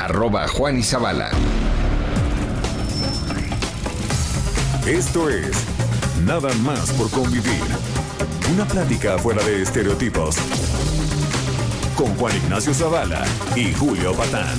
[0.00, 1.30] Arroba Juan y.
[4.84, 5.52] Esto es
[6.26, 7.62] Nada más por convivir.
[8.52, 10.38] Una plática fuera de estereotipos.
[11.96, 14.58] Con Juan Ignacio Zavala y Julio Patán.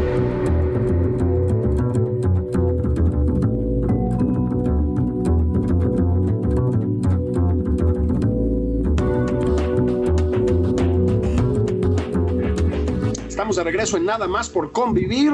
[13.55, 15.31] De regreso en Nada más por convivir.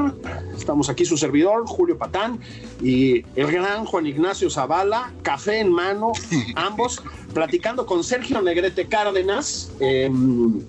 [0.56, 2.40] Estamos aquí su servidor, Julio Patán,
[2.82, 6.14] y el gran Juan Ignacio Zavala, café en mano,
[6.56, 7.02] ambos,
[7.34, 9.72] platicando con Sergio Negrete Cárdenas.
[9.80, 10.62] Em,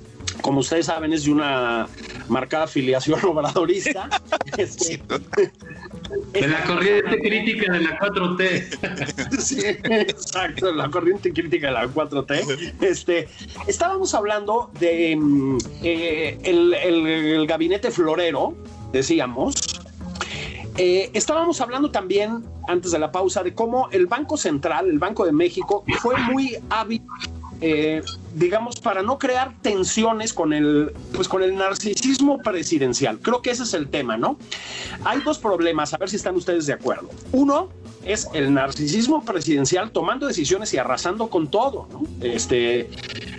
[0.42, 1.88] como ustedes saben, es de una
[2.28, 4.08] marcada afiliación obradorista.
[4.56, 5.00] Este,
[6.40, 9.38] de la corriente crítica de la 4T.
[9.40, 12.74] sí, exacto, la corriente crítica de la 4T.
[12.80, 13.28] Este,
[13.66, 18.54] estábamos hablando de mm, eh, el, gabinete florero,
[18.92, 19.54] decíamos.
[20.76, 25.26] Eh, estábamos hablando también, antes de la pausa, de cómo el Banco Central, el Banco
[25.26, 27.02] de México, fue muy hábil
[27.60, 28.02] eh,
[28.34, 33.18] digamos, para no crear tensiones con el, pues con el narcisismo presidencial.
[33.20, 34.38] Creo que ese es el tema, ¿no?
[35.04, 37.08] Hay dos problemas, a ver si están ustedes de acuerdo.
[37.32, 37.68] Uno
[38.04, 42.02] es el narcisismo presidencial tomando decisiones y arrasando con todo, ¿no?
[42.20, 42.88] Este,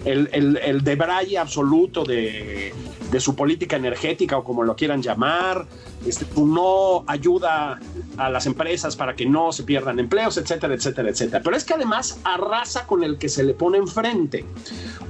[0.06, 2.74] el, el, el absoluto de,
[3.12, 5.65] de su política energética o como lo quieran llamar,
[6.06, 7.80] este, no ayuda
[8.17, 11.41] a las empresas para que no se pierdan empleos, etcétera, etcétera, etcétera.
[11.43, 14.45] Pero es que además arrasa con el que se le pone enfrente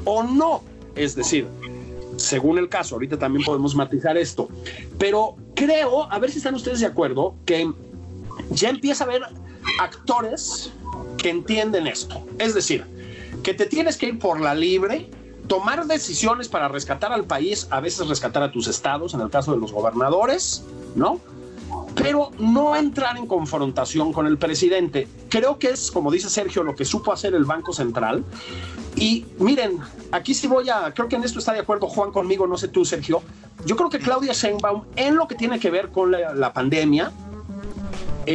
[0.06, 0.64] o no.
[0.96, 1.48] Es decir,
[2.18, 4.50] según el caso, ahorita también podemos matizar esto,
[4.98, 7.72] pero creo, a ver si están ustedes de acuerdo, que
[8.49, 9.23] ya empieza a haber
[9.80, 10.71] actores
[11.17, 12.25] que entienden esto.
[12.39, 12.86] Es decir,
[13.43, 15.10] que te tienes que ir por la libre
[15.49, 19.52] tomar decisiones para rescatar al país, a veces rescatar a tus estados, en el caso
[19.52, 20.63] de los gobernadores,
[20.95, 21.19] ¿no?
[21.95, 25.08] Pero no entrar en confrontación con el presidente.
[25.28, 28.23] Creo que es, como dice Sergio, lo que supo hacer el Banco Central.
[28.95, 29.80] Y miren,
[30.12, 32.67] aquí sí voy a, creo que en esto está de acuerdo Juan conmigo, no sé
[32.67, 33.23] tú, Sergio.
[33.65, 37.12] Yo creo que Claudia Sheinbaum, en lo que tiene que ver con la, la pandemia,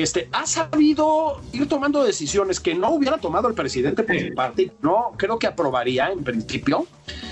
[0.03, 4.73] este, ha sabido ir tomando decisiones que no hubiera tomado el presidente por su parte,
[4.83, 6.87] no creo que aprobaría en principio.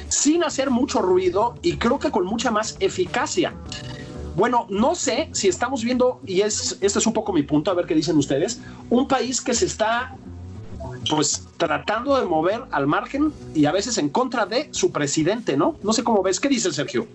[0.08, 3.54] sin hacer mucho ruido y creo que con mucha más eficacia.
[4.36, 7.74] Bueno, no sé si estamos viendo, y es, este es un poco mi punto, a
[7.74, 10.14] ver qué dicen ustedes, un país que se está
[11.10, 15.76] pues tratando de mover al margen y a veces en contra de su presidente, ¿no?
[15.82, 17.06] No sé cómo ves, ¿qué dice Sergio?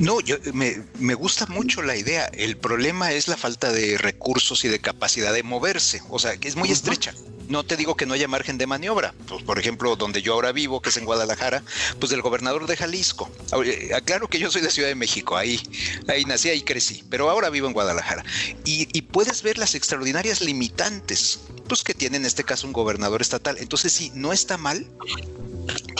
[0.00, 2.26] No, yo me, me, gusta mucho la idea.
[2.26, 6.02] El problema es la falta de recursos y de capacidad de moverse.
[6.10, 7.14] O sea, que es muy estrecha.
[7.48, 9.14] No te digo que no haya margen de maniobra.
[9.26, 11.62] Pues, por ejemplo, donde yo ahora vivo, que es en Guadalajara,
[11.98, 13.30] pues del gobernador de Jalisco.
[13.64, 15.60] Eh, aclaro que yo soy de Ciudad de México, ahí,
[16.08, 18.24] ahí nací, ahí crecí, pero ahora vivo en Guadalajara.
[18.64, 23.22] Y, y puedes ver las extraordinarias limitantes, pues que tiene en este caso un gobernador
[23.22, 23.56] estatal.
[23.60, 24.86] Entonces sí, no está mal,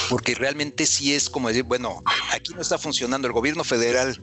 [0.08, 4.20] porque realmente sí es como decir, bueno, aquí no está funcionando el gobierno federal,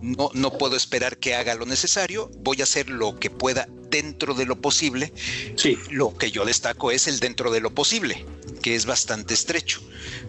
[0.00, 4.34] no, no puedo esperar que haga lo necesario, voy a hacer lo que pueda dentro
[4.34, 5.12] de lo posible.
[5.56, 5.78] Sí.
[5.90, 8.24] Lo que yo destaco es el dentro de lo posible,
[8.62, 9.80] que es bastante estrecho.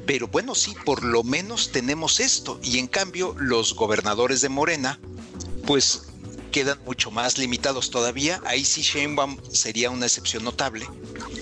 [0.05, 2.59] Pero bueno, sí, por lo menos tenemos esto.
[2.61, 4.99] Y en cambio, los gobernadores de Morena,
[5.65, 6.12] pues
[6.53, 8.39] quedan mucho más limitados todavía.
[8.45, 10.85] Ahí sí Sheinbaum sería una excepción notable.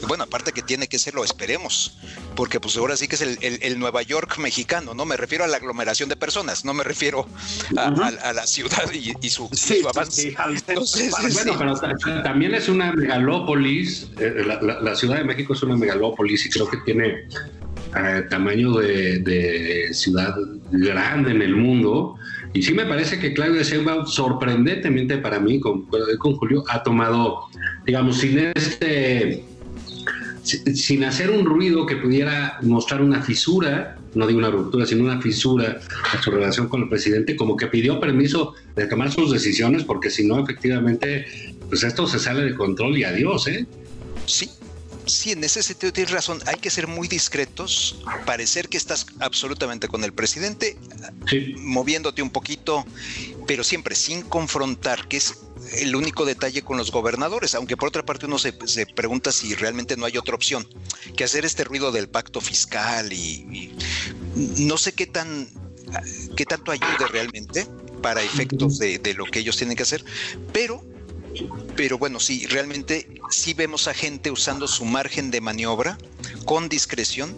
[0.07, 1.99] Bueno, aparte que tiene que serlo, esperemos,
[2.35, 5.05] porque pues ahora sí que es el, Nueva York mexicano, ¿no?
[5.05, 7.27] Me refiero a la aglomeración de personas, no me refiero
[7.77, 9.49] a, la ciudad y, su,
[9.87, 10.35] avance.
[11.31, 16.49] bueno, pero también es una megalópolis, eh, la, Ciudad de México es una megalópolis y
[16.49, 17.27] creo que tiene
[17.97, 20.35] eh, tamaño de, de ciudad
[20.71, 22.15] grande en el mundo
[22.53, 27.47] y sí me parece que Claudia Sheinbaum, sorprendentemente para mí, con, con Julio, ha tomado,
[27.85, 29.45] digamos, sin este
[30.43, 35.21] sin hacer un ruido que pudiera mostrar una fisura, no digo una ruptura, sino una
[35.21, 35.79] fisura
[36.11, 40.09] a su relación con el presidente, como que pidió permiso de tomar sus decisiones, porque
[40.09, 41.27] si no, efectivamente,
[41.69, 43.67] pues esto se sale de control y adiós, ¿eh?
[44.25, 44.49] Sí,
[45.11, 49.87] sí, en ese sentido tienes razón, hay que ser muy discretos, parecer que estás absolutamente
[49.87, 50.77] con el presidente,
[51.57, 52.85] moviéndote un poquito,
[53.47, 55.37] pero siempre sin confrontar, que es
[55.77, 58.53] el único detalle con los gobernadores, aunque por otra parte uno se,
[58.95, 60.67] pregunta si realmente no hay otra opción
[61.15, 63.75] que hacer este ruido del pacto fiscal y,
[64.57, 65.49] no sé qué tan
[66.37, 67.67] qué tanto ayude realmente
[68.01, 70.05] para efectos de, de lo que ellos tienen que hacer,
[70.53, 70.81] pero
[71.75, 75.97] pero bueno, sí, realmente sí vemos a gente usando su margen de maniobra
[76.45, 77.35] con discreción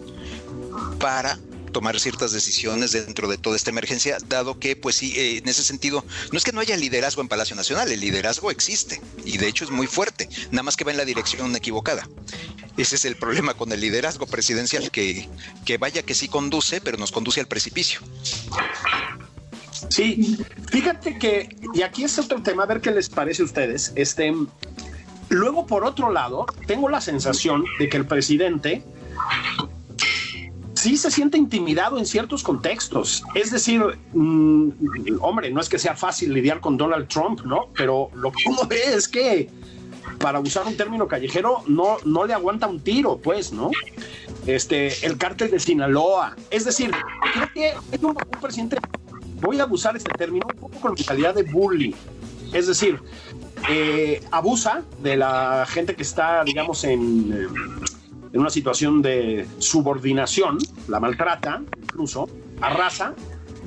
[0.98, 1.38] para
[1.74, 5.64] tomar ciertas decisiones dentro de toda esta emergencia, dado que, pues sí, eh, en ese
[5.64, 9.48] sentido, no es que no haya liderazgo en Palacio Nacional, el liderazgo existe y de
[9.48, 12.08] hecho es muy fuerte, nada más que va en la dirección equivocada.
[12.76, 15.28] Ese es el problema con el liderazgo presidencial, que,
[15.64, 18.00] que vaya que sí conduce, pero nos conduce al precipicio.
[19.94, 23.92] Sí, fíjate que, y aquí es otro tema, a ver qué les parece a ustedes.
[23.94, 24.34] Este,
[25.28, 28.82] luego, por otro lado, tengo la sensación de que el presidente
[30.74, 33.22] sí se siente intimidado en ciertos contextos.
[33.36, 33.82] Es decir,
[34.14, 34.70] mm,
[35.20, 37.68] hombre, no es que sea fácil lidiar con Donald Trump, ¿no?
[37.76, 39.48] Pero lo que uno ve es que,
[40.18, 43.70] para usar un término callejero, no, no le aguanta un tiro, pues, ¿no?
[44.44, 46.34] Este, el cártel de Sinaloa.
[46.50, 46.90] Es decir,
[47.32, 48.76] creo que es un, un presidente
[49.44, 51.92] voy a abusar este término un poco con calidad de bullying.
[52.52, 53.00] Es decir,
[53.68, 57.46] eh, abusa de la gente que está, digamos, en, eh,
[58.32, 62.28] en, una situación de subordinación, la maltrata, incluso,
[62.60, 63.14] arrasa,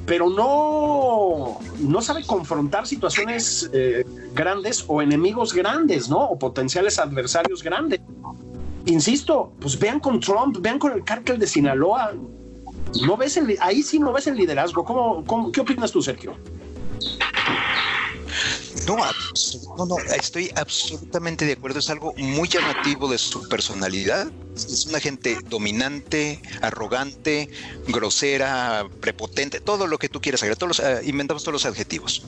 [0.05, 6.19] pero no, no sabe confrontar situaciones eh, grandes o enemigos grandes, ¿no?
[6.19, 7.99] O potenciales adversarios grandes.
[8.85, 12.13] Insisto, pues vean con Trump, vean con el cártel de Sinaloa,
[13.05, 14.83] no ves el, ahí sí no ves el liderazgo.
[14.83, 16.35] ¿Cómo, qué opinas tú, Sergio?
[18.85, 18.95] No,
[19.85, 21.79] no, estoy absolutamente de acuerdo.
[21.79, 24.31] Es algo muy llamativo de su personalidad.
[24.55, 27.49] Es una gente dominante, arrogante,
[27.87, 30.57] grosera, prepotente, todo lo que tú quieras agregar.
[30.57, 32.23] Todos ah, inventamos todos los adjetivos.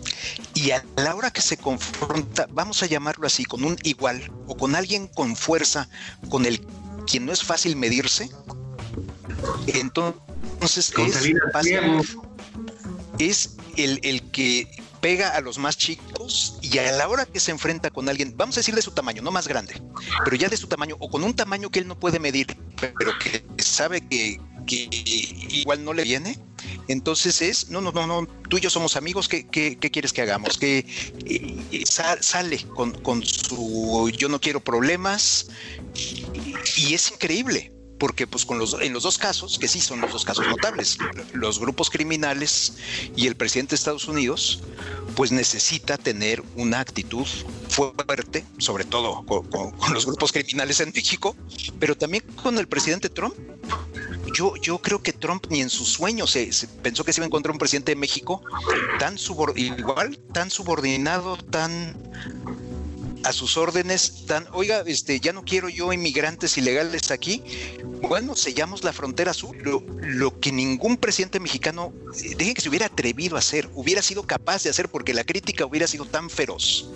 [0.53, 4.57] Y a la hora que se confronta, vamos a llamarlo así, con un igual o
[4.57, 5.89] con alguien con fuerza,
[6.29, 6.59] con el
[7.07, 8.29] quien no es fácil medirse,
[9.67, 10.21] entonces
[10.53, 10.93] entonces
[13.17, 14.67] es, el, el que
[15.01, 18.57] pega a los más chicos y a la hora que se enfrenta con alguien, vamos
[18.57, 19.81] a decir de su tamaño, no más grande,
[20.23, 23.17] pero ya de su tamaño o con un tamaño que él no puede medir, pero
[23.17, 26.37] que sabe que, igual no le viene,
[26.87, 30.57] entonces es, no, no, no, no, tú y yo somos amigos, ¿qué, quieres que hagamos?
[30.57, 30.85] Que
[31.25, 35.47] eh, sale con, con, su yo no quiero problemas
[36.75, 40.11] y es increíble porque pues con los, en los dos casos, que sí son los
[40.11, 40.97] dos casos notables,
[41.33, 42.73] los grupos criminales
[43.15, 44.61] y el presidente de Estados Unidos,
[45.15, 47.27] pues necesita tener una actitud
[47.67, 51.35] fuerte, sobre todo con, los grupos criminales en México,
[51.79, 53.35] pero también con el presidente Trump.
[54.33, 56.49] yo, yo creo que Trump ni en sus sueños se,
[56.81, 58.41] pensó que se iba a encontrar un presidente de México
[58.97, 59.17] tan
[59.55, 61.97] igual, tan subordinado, tan
[63.29, 67.43] a sus órdenes tan, oiga, este, ya no quiero yo inmigrantes ilegales aquí.
[68.01, 69.55] Bueno, sellamos la frontera sur.
[69.57, 74.01] Lo, lo que ningún presidente mexicano, eh, dejen que se hubiera atrevido a hacer, hubiera
[74.01, 76.89] sido capaz de hacer porque la crítica hubiera sido tan feroz.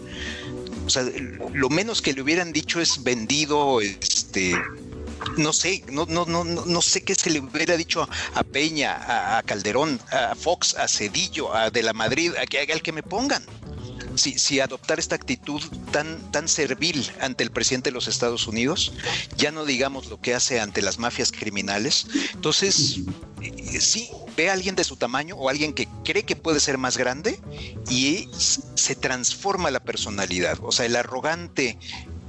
[0.88, 1.06] O sea,
[1.54, 4.56] lo menos que le hubieran dicho es vendido, este,
[5.38, 9.44] no sé, no, no, no, no sé qué se le hubiera dicho a Peña, a,
[9.44, 13.04] Calderón, a Fox, a Cedillo, a De la Madrid, a que haga el que me
[13.04, 13.46] pongan
[14.16, 15.62] si, adoptar esta actitud
[15.92, 18.94] tan, tan servil ante el presidente de los Estados Unidos,
[19.38, 22.08] ya no digamos lo que hace ante las mafias criminales.
[22.34, 23.02] Entonces,
[23.42, 26.78] eh, sí, ve a alguien de su tamaño o alguien que cree que puede ser
[26.78, 27.40] más grande
[27.90, 30.58] y se transforma la personalidad.
[30.62, 31.78] O sea, el arrogante,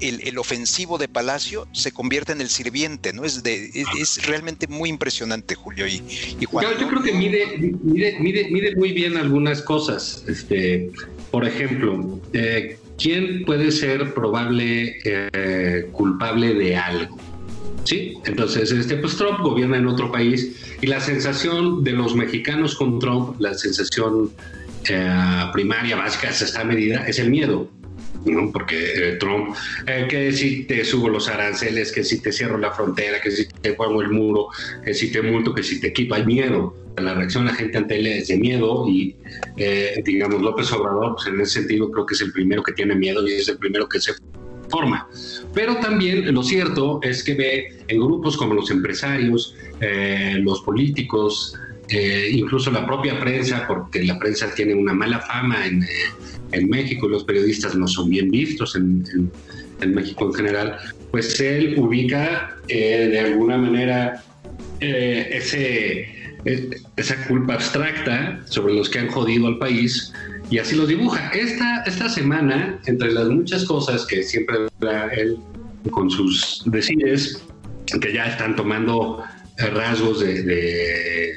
[0.00, 3.24] el, ofensivo de Palacio se convierte en el sirviente, ¿no?
[3.24, 5.86] Es, de, es, realmente muy impresionante, Julio.
[5.86, 6.02] Y,
[6.44, 10.24] Juan, yo, creo que mide, mide, mide, mide, muy bien algunas cosas.
[10.28, 10.90] Este,
[11.34, 17.18] por ejemplo, eh, ¿quién puede ser probable eh, culpable de algo?
[17.82, 22.76] Sí, entonces este pues Trump gobierna en otro país y la sensación de los mexicanos
[22.76, 24.30] con Trump, la sensación
[24.88, 27.68] eh, primaria básica es esta medida es el miedo.
[28.24, 28.50] ¿No?
[28.52, 29.54] Porque Trump,
[30.08, 33.72] que si te subo los aranceles, que si te cierro la frontera, que si te
[33.74, 34.48] pongo el muro,
[34.84, 37.78] que si te multo, que si te quito, hay miedo la reacción de la gente
[37.78, 39.16] ante él es de miedo y,
[39.56, 42.94] eh, digamos, López Obrador, pues en ese sentido creo que es el primero que tiene
[42.94, 44.12] miedo y es el primero que se
[44.68, 45.08] forma.
[45.52, 51.58] Pero también lo cierto es que ve en grupos como los empresarios, eh, los políticos,
[51.88, 55.84] eh, incluso la propia prensa, porque la prensa tiene una mala fama en,
[56.52, 59.30] en México, los periodistas no son bien vistos en, en,
[59.80, 60.76] en México en general,
[61.10, 64.22] pues él ubica de alguna manera
[64.80, 66.08] ese
[66.96, 70.12] esa culpa abstracta sobre los que han jodido al país
[70.50, 71.30] y así lo dibuja.
[71.30, 75.38] Esta, esta semana, entre las muchas cosas que siempre da él
[75.90, 77.42] con sus decides,
[78.00, 79.22] que ya están tomando
[79.72, 81.34] rasgos de,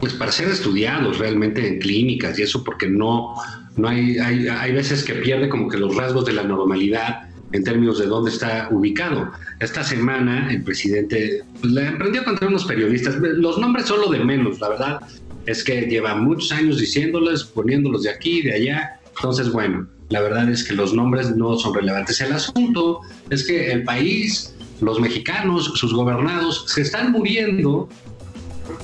[0.00, 3.34] pues para ser estudiados realmente en clínicas y eso porque no,
[3.76, 7.64] no hay, hay, hay veces que pierde como que los rasgos de la normalidad en
[7.64, 9.30] términos de dónde está ubicado.
[9.58, 13.16] Esta semana el presidente pues, le emprendió contra unos periodistas.
[13.16, 15.00] Los nombres son lo de menos, la verdad
[15.46, 19.00] es que lleva muchos años diciéndoles, poniéndolos de aquí, de allá.
[19.16, 22.20] Entonces, bueno, la verdad es que los nombres no son relevantes.
[22.20, 27.88] El asunto es que el país, los mexicanos, sus gobernados, se están muriendo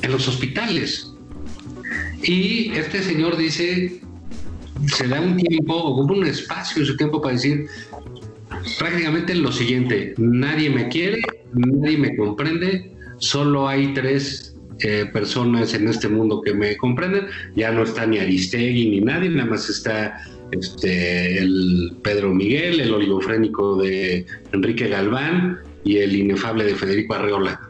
[0.02, 1.12] en los hospitales.
[2.22, 4.00] Y este señor dice,
[4.86, 7.66] se da un tiempo, ocupa un espacio en su tiempo para decir,
[8.78, 11.20] prácticamente lo siguiente, nadie me quiere,
[11.54, 17.70] nadie me comprende, solo hay tres eh, personas en este mundo que me comprenden, ya
[17.70, 20.20] no está ni Aristegui ni nadie, nada más está
[20.52, 27.60] este, el Pedro Miguel, el oligofrénico de Enrique Galván y el inefable de Federico Arreola.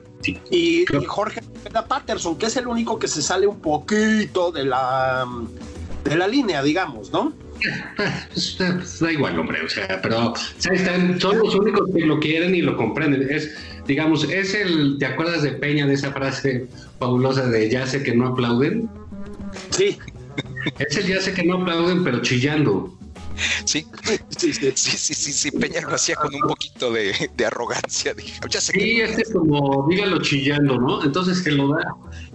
[0.51, 1.41] Y, Jorge
[1.71, 5.27] Patterson, que es el único que se sale un poquito de la,
[6.05, 7.33] de la línea, digamos, ¿no?
[8.33, 12.63] Pues, pues, da igual, hombre, o sea, pero son los únicos que lo quieren y
[12.63, 13.29] lo comprenden.
[13.31, 13.55] Es,
[13.87, 18.15] digamos, es el, ¿te acuerdas de Peña de esa frase fabulosa de ya sé que
[18.15, 18.89] no aplauden?
[19.71, 19.99] Sí.
[20.79, 22.96] Es el ya sé que no aplauden, pero chillando.
[23.65, 23.87] Sí,
[24.37, 27.13] sí, sí, sí, sí, Peña lo hacía con un poquito de,
[27.47, 28.15] arrogancia.
[28.49, 31.05] ya sé sí, este es como, dígalo chillando, ¿no?
[31.05, 31.95] Entonces que lo da,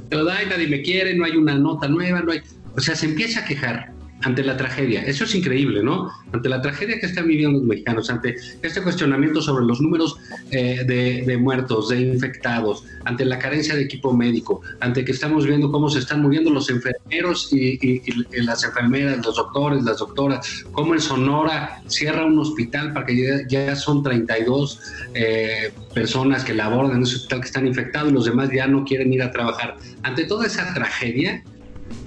[0.10, 2.42] lo da y nadie me quiere, no hay una nota nueva, no hay.
[2.76, 3.94] O sea, se empieza a quejar
[4.24, 5.04] ante la tragedia.
[5.04, 6.10] Eso es increíble, ¿no?
[6.32, 10.18] Ante la tragedia que están viviendo los mexicanos, ante este cuestionamiento sobre los números
[10.52, 15.72] eh, de, muertos, de infectados, ante la carencia de equipo médico, ante que estamos viendo
[15.72, 18.02] cómo se están muriendo los enfermeros y,
[18.42, 23.76] las enfermeras, los doctores, las doctoras, cómo en Sonora cierra un hospital para que ya,
[23.76, 24.80] son 32
[25.14, 28.86] eh, personas que laboran en ese hospital que están infectados y los demás ya no
[28.86, 29.78] quieren ir a trabajar.
[30.04, 31.44] Ante toda esa tragedia,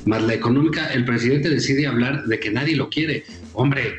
[0.07, 3.25] más la económica, el presidente decide hablar de que nadie lo quiere.
[3.53, 3.95] Hombre,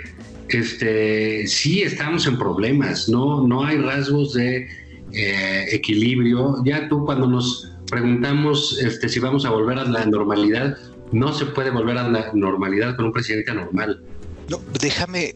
[0.50, 4.68] este, sí estamos en problemas, no, no hay rasgos de
[5.14, 6.58] eh, equilibrio.
[6.64, 10.78] Ya tú cuando nos preguntamos este, si vamos a volver a la normalidad,
[11.12, 14.04] no se puede volver a la normalidad con un presidente normal.
[14.50, 15.36] No, déjame,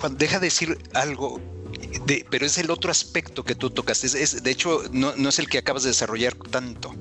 [0.00, 1.40] Juan, deja decir algo
[2.30, 4.04] pero es el otro aspecto que tú tocas.
[4.04, 6.94] Es, de hecho, no, no, es el que acabas de desarrollar tanto.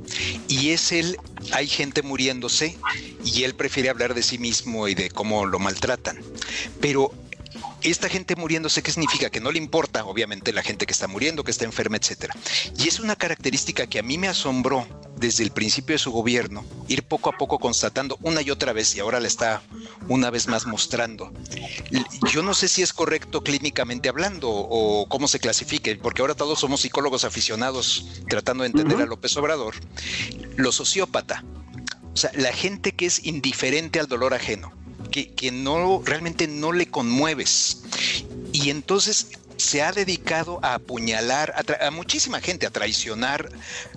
[0.48, 1.18] Y es el,
[1.52, 2.78] hay gente muriéndose
[3.24, 6.20] y él prefiere hablar de sí mismo y de cómo lo maltratan.
[6.80, 7.12] Pero
[7.82, 9.30] esta gente muriéndose, ¿qué significa?
[9.30, 12.36] Que no le importa, obviamente, la gente que está muriendo, que está enferma, etcétera.
[12.78, 14.88] Y es una característica que a mí me asombró
[15.18, 18.96] desde el principio de su gobierno, ir poco a poco constatando una y otra vez,
[18.96, 19.62] y ahora la está
[20.08, 21.32] una vez más mostrando.
[22.32, 26.60] Yo no sé si es correcto clínicamente hablando o cómo se clasifique, porque ahora todos
[26.60, 29.76] somos psicólogos aficionados tratando de entender a López Obrador.
[30.56, 31.44] Lo sociópata,
[32.14, 34.72] o sea, la gente que es indiferente al dolor ajeno,
[35.12, 37.84] que, que no realmente no le conmueves.
[38.52, 43.50] Y entonces se ha dedicado a apuñalar a, muchísima gente, a traicionar,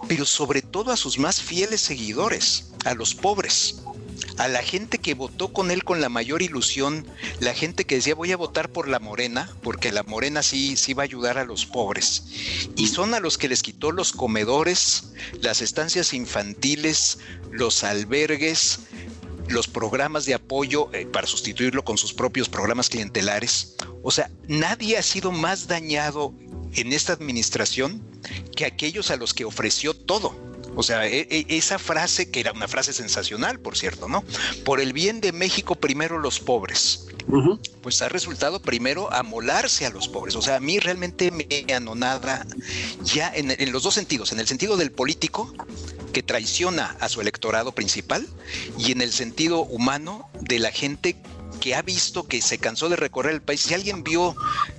[0.08, 3.76] pero sobre todo a sus más fieles seguidores, a los pobres
[4.40, 7.06] a la gente que votó con él con la mayor ilusión,
[7.40, 10.94] la gente que decía voy a votar por la morena, porque la morena sí, sí
[10.94, 12.24] va a ayudar a los pobres.
[12.76, 17.18] Y son a los que les quitó los comedores, las estancias infantiles,
[17.50, 18.80] los albergues,
[19.50, 23.76] los programas de apoyo eh, para sustituirlo con sus propios programas clientelares.
[24.02, 26.34] O sea, nadie ha sido más dañado
[26.74, 28.02] en esta administración
[28.56, 30.49] que aquellos a los que ofreció todo.
[30.76, 34.24] O sea, e, e, esa frase, que era una frase sensacional, por cierto, ¿no?
[34.64, 37.06] Por el bien de México, primero los pobres.
[37.82, 40.36] Pues ha resultado primero amolarse a los pobres.
[40.36, 42.46] O sea, a mí realmente me anonada
[43.02, 44.32] ya en, en los dos sentidos.
[44.32, 45.52] En el sentido del político,
[46.12, 48.26] que traiciona a su electorado principal,
[48.78, 51.16] y en el sentido humano de la gente
[51.60, 54.34] que ha visto que se cansó de recorrer el país, si alguien vio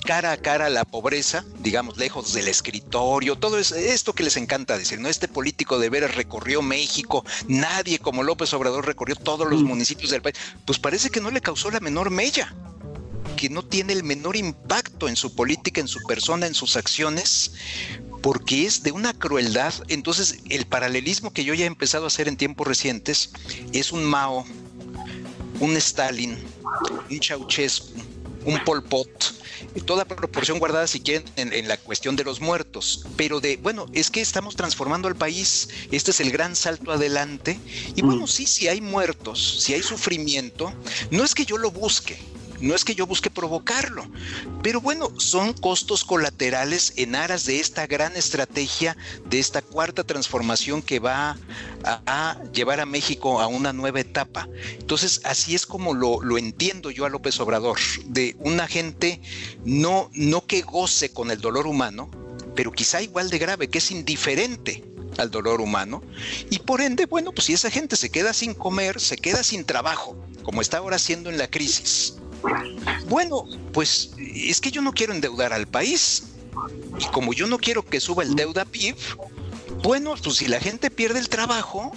[0.06, 5.00] cara a cara la pobreza, digamos, lejos del escritorio, todo esto que les encanta decir,
[5.00, 5.08] ¿no?
[5.08, 9.68] Este político de veras recorrió México, nadie como López Obrador recorrió todos los mm.
[9.68, 12.54] municipios del país, pues parece que no le causó la menor mella
[13.38, 17.54] que no tiene el menor impacto en su política, en su persona, en sus acciones,
[18.22, 19.74] porque es de una crueldad.
[19.88, 23.32] Entonces, el paralelismo que yo ya he empezado a hacer en tiempos recientes
[23.74, 24.46] es un Mao,
[25.60, 26.38] un Stalin,
[27.10, 28.00] un Ceausescu,
[28.46, 29.36] un Pol Pot,
[29.86, 34.10] toda proporción guardada si quieren en, la cuestión de los muertos, pero de, bueno, es
[34.10, 37.60] que estamos transformando al país, este es el gran salto adelante,
[37.96, 38.28] y bueno, mm.
[38.28, 40.74] sí, si hay muertos, si hay sufrimiento,
[41.12, 42.18] no es que yo lo busque,
[42.62, 44.10] no es que yo busque provocarlo,
[44.62, 48.96] pero bueno, son costos colaterales en aras de esta gran estrategia,
[49.30, 51.38] de esta cuarta transformación que va
[51.84, 54.48] a, llevar a México a una nueva etapa.
[54.80, 59.22] Entonces, así es como lo, lo, entiendo yo a López Obrador, de una gente
[59.66, 62.10] no, no que goce con el dolor humano,
[62.56, 64.84] pero quizá igual de grave, que es indiferente
[65.18, 66.02] al dolor humano.
[66.50, 69.66] Y por ende, bueno, pues si esa gente se queda sin comer, se queda sin
[69.66, 72.16] trabajo, como está ahora haciendo en la crisis,
[73.08, 76.24] bueno, pues es que yo no quiero endeudar al país.
[77.00, 78.96] Y como yo no quiero que suba el deuda PIB,
[79.84, 81.92] bueno, pues si la gente pierde el trabajo,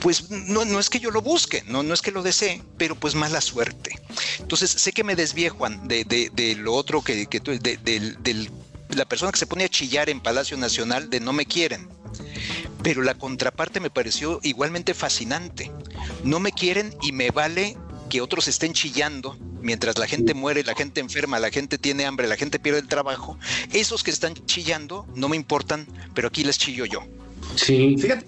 [0.00, 3.40] pues no, es que yo lo busque, no, es que lo desee, pero pues mala
[3.40, 3.98] suerte.
[4.38, 8.50] Entonces sé que me desvíe, Juan, de, lo otro que, que de, de,
[8.90, 11.88] la persona que se pone a chillar en Palacio Nacional de no me quieren.
[12.82, 15.70] Pero la contraparte me pareció igualmente fascinante.
[16.24, 17.76] No me quieren y me vale
[18.08, 22.28] que otros estén chillando mientras la gente muere, la gente enferma, la gente tiene hambre,
[22.28, 23.38] la gente pierde el trabajo.
[23.72, 27.00] Esos que están chillando no me importan, pero aquí les chillo yo.
[27.56, 28.26] Sí, fíjate,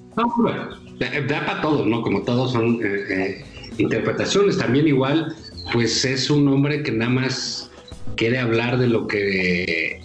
[1.29, 2.03] da, para todo, ¿no?
[2.03, 3.45] Como todos son eh, eh,
[3.79, 4.59] interpretaciones.
[4.59, 5.35] También igual,
[5.73, 7.71] pues es un hombre que nada más
[8.17, 10.03] quiere hablar de lo que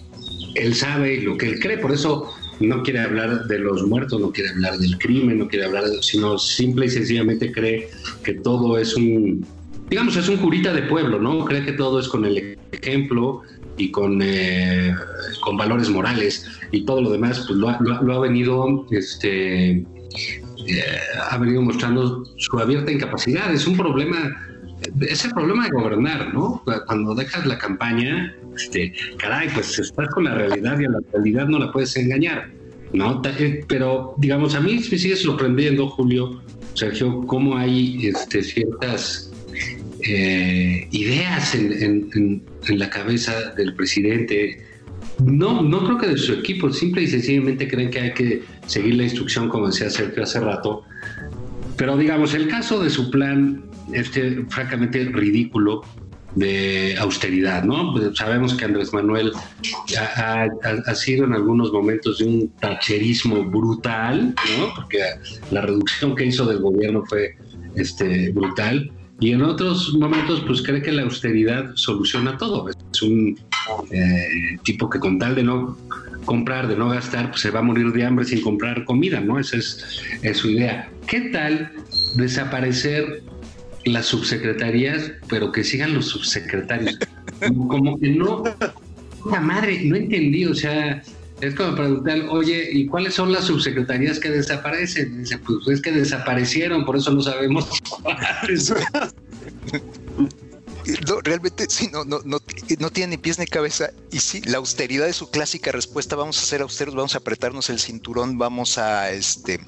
[0.54, 1.78] él sabe y lo que él cree.
[1.78, 5.66] Por eso no quiere hablar de los muertos, no quiere hablar del crimen, no quiere
[5.66, 7.88] hablar de, sino simple y sencillamente cree
[8.22, 9.46] que todo es un
[9.88, 11.44] digamos, es un curita de pueblo, ¿no?
[11.44, 13.42] Cree que todo es con el ejemplo
[13.76, 14.94] y con, eh,
[15.40, 19.84] con valores morales y todo lo demás, pues lo ha, venido, este, eh,
[21.30, 23.52] ha venido mostrando su abierta incapacidad.
[23.52, 24.36] Es un problema,
[25.00, 26.62] es el problema de gobernar, ¿no?
[26.86, 31.46] Cuando dejas la campaña, este, caray, pues estás con la realidad y a la realidad
[31.46, 32.50] no la puedes engañar,
[32.92, 33.22] ¿no?
[33.38, 36.42] Eh, pero, digamos, a mí me sigue sorprendiendo, Julio,
[36.74, 39.25] Sergio, cómo hay este, ciertas
[40.08, 44.64] eh, ideas en, la cabeza del presidente.
[45.24, 48.96] No, no creo que de su equipo, simple y sencillamente creen que hay que seguir
[48.96, 50.82] la instrucción, como decía Sergio hace rato.
[51.76, 55.82] Pero digamos, el caso de su plan, este francamente ridículo
[56.34, 57.92] de austeridad, ¿no?
[57.92, 59.32] Pues sabemos que Andrés Manuel
[59.98, 60.46] ha,
[60.86, 64.74] ha, sido en algunos momentos de un tacherismo brutal, ¿no?
[64.74, 64.98] Porque
[65.50, 67.36] la reducción que hizo del gobierno fue
[67.74, 72.68] este, brutal y en otros momentos pues cree que la austeridad soluciona todo.
[72.68, 73.38] Es un
[73.90, 75.76] eh, tipo que con tal de no
[76.26, 79.38] comprar, de no gastar, pues se va a morir de hambre sin comprar comida, ¿no?
[79.38, 80.02] Esa es,
[80.34, 80.90] su idea.
[81.06, 81.72] ¿Qué tal
[82.14, 83.22] desaparecer
[83.84, 86.98] las subsecretarías, pero que sigan los subsecretarios?
[87.68, 88.42] Como que no,
[89.30, 91.02] la madre, no entendí, o sea,
[91.40, 95.22] Es como preguntar, oye, ¿y cuáles son las subsecretarías que desaparecen?
[95.22, 97.68] Dice, pues es que desaparecieron, por eso no sabemos
[101.08, 102.38] No, realmente sí, no, no, no,
[102.78, 103.90] no tiene ni pies ni cabeza.
[104.12, 106.14] Y sí, la austeridad es su clásica respuesta.
[106.14, 109.60] Vamos a ser austeros, vamos a apretarnos el cinturón, vamos a este.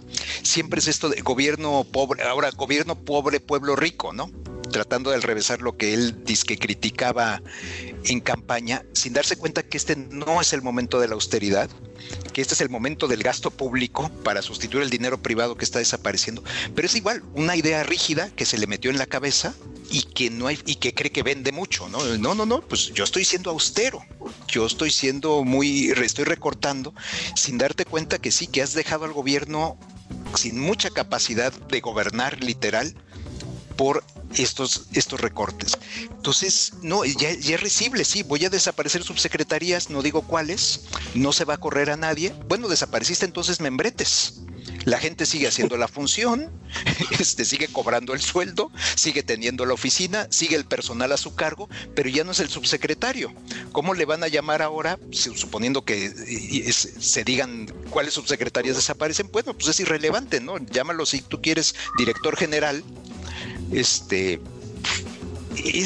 [0.43, 4.31] Siempre es esto de gobierno pobre, ahora gobierno pobre, pueblo rico, ¿no?
[4.71, 7.43] Tratando de revesar lo que él dice que criticaba
[8.05, 11.69] en campaña, sin darse cuenta que este no es el momento de la austeridad,
[12.33, 15.79] que este es el momento del gasto público para sustituir el dinero privado que está
[15.79, 16.43] desapareciendo.
[16.75, 19.55] Pero es igual, una idea rígida que se le metió en la cabeza
[19.91, 22.05] y que no hay y que cree que vende mucho, ¿no?
[22.19, 24.05] No, no, no, pues yo estoy siendo austero.
[24.47, 26.95] Yo estoy siendo muy estoy recortando
[27.35, 29.79] sin darte cuenta que sí que has dejado al gobierno
[30.35, 32.95] sin mucha capacidad de gobernar literal
[33.79, 34.03] por
[34.35, 35.79] estos, estos recortes.
[36.11, 40.81] Entonces, no, ya, es recible, sí, voy a desaparecer subsecretarías, no digo cuáles,
[41.15, 42.35] no se va a correr a nadie.
[42.49, 44.35] Bueno, desapareciste entonces membretes
[44.89, 46.51] la gente sigue haciendo la función,
[47.19, 51.69] este, sigue cobrando el sueldo, sigue teniendo la oficina, sigue el personal a su cargo,
[51.95, 53.33] pero ya no es el subsecretario.
[53.73, 59.31] ¿Cómo le van a llamar ahora, suponiendo que se digan cuáles subsecretarias desaparecen?
[59.31, 60.59] Bueno, pues es irrelevante, ¿no?
[60.59, 62.83] Llámalo si tú quieres director general,
[63.73, 64.41] este,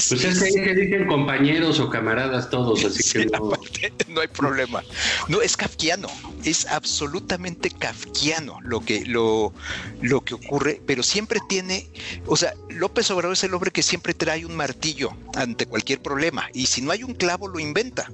[0.09, 3.53] pues es, que, dicen compañeros o camaradas todos, así que no.
[4.09, 4.83] no hay problema.
[5.29, 6.09] No, es kafkiano,
[6.45, 9.53] es absolutamente kafkiano lo que, lo,
[10.01, 11.89] lo que ocurre, pero siempre tiene,
[12.27, 16.49] o sea, López Obrador es el hombre que siempre trae un martillo ante cualquier problema,
[16.53, 18.11] y si no hay un clavo, lo inventa.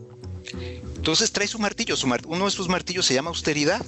[0.96, 3.84] Entonces trae su martillo, su uno de sus martillos se llama austeridad.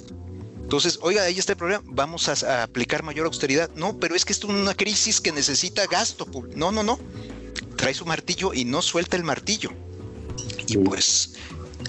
[0.71, 3.69] Entonces, oiga, ahí está el problema, vamos a, a, aplicar mayor austeridad.
[3.75, 6.25] No, pero es que esto es una crisis que necesita gasto.
[6.55, 6.97] No, no, no
[7.75, 9.71] trae su martillo y no suelta el martillo.
[10.67, 11.33] Y pues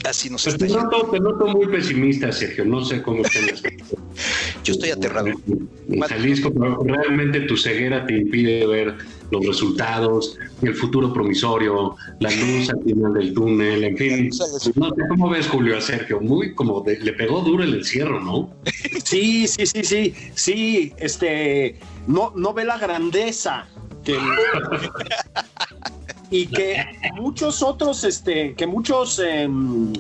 [0.05, 2.65] así nos pues está te noto, te noto, muy pesimista, Sergio.
[2.65, 3.63] No sé cómo estás.
[4.65, 5.29] Yo estoy aterrado.
[5.29, 6.53] En Jalisco,
[6.85, 8.97] realmente tu ceguera te impide ver
[9.33, 14.31] los resultados, el futuro promisorio, la luz al final del túnel, en fin.
[14.75, 16.21] No sé cómo ves, Julio, a Sergio.
[16.21, 18.51] Muy como le pegó duro el encierro, ¿no?
[19.05, 20.15] Sí, sí, sí, sí.
[20.35, 21.79] Sí, este.
[22.07, 23.67] No, no ve la grandeza
[26.31, 26.83] y que
[27.15, 29.93] muchos otros, este, que muchos, em,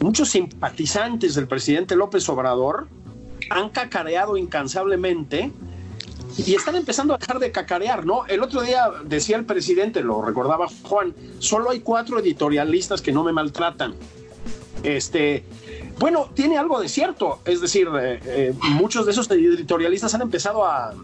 [0.00, 2.88] muchos simpatizantes del presidente López Obrador
[3.50, 5.50] han cacareado incansablemente
[6.38, 8.26] y están empezando a dejar de cacarear, ¿no?
[8.26, 13.24] El otro día decía el presidente, lo recordaba Juan, solo hay cuatro editorialistas que no
[13.24, 13.94] me maltratan.
[14.82, 15.44] Este,
[15.98, 20.64] bueno, tiene algo de cierto, es decir, eh, eh, muchos de esos editorialistas han empezado
[20.64, 20.94] a,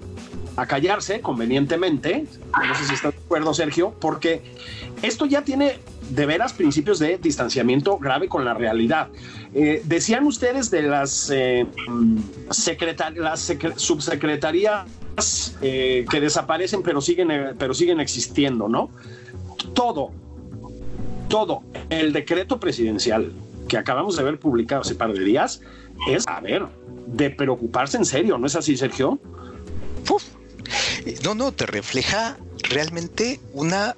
[0.57, 2.27] a callarse convenientemente,
[2.67, 4.43] no sé si está de acuerdo Sergio, porque
[5.03, 5.79] esto ya tiene
[6.11, 9.09] de veras principios de distanciamiento grave con la realidad.
[9.55, 11.67] Eh, decían ustedes de las, eh,
[13.17, 14.87] las subsecretarías
[15.61, 18.91] eh, que desaparecen pero siguen, pero siguen existiendo, ¿no?
[19.75, 20.11] Todo,
[21.29, 23.33] todo, el decreto presidencial
[23.69, 25.61] que acabamos de ver publicado hace par de días
[26.09, 26.67] es, a ver,
[27.07, 29.19] de preocuparse en serio, ¿no es así, Sergio?
[31.25, 32.37] No, no, te refleja
[32.69, 33.97] realmente una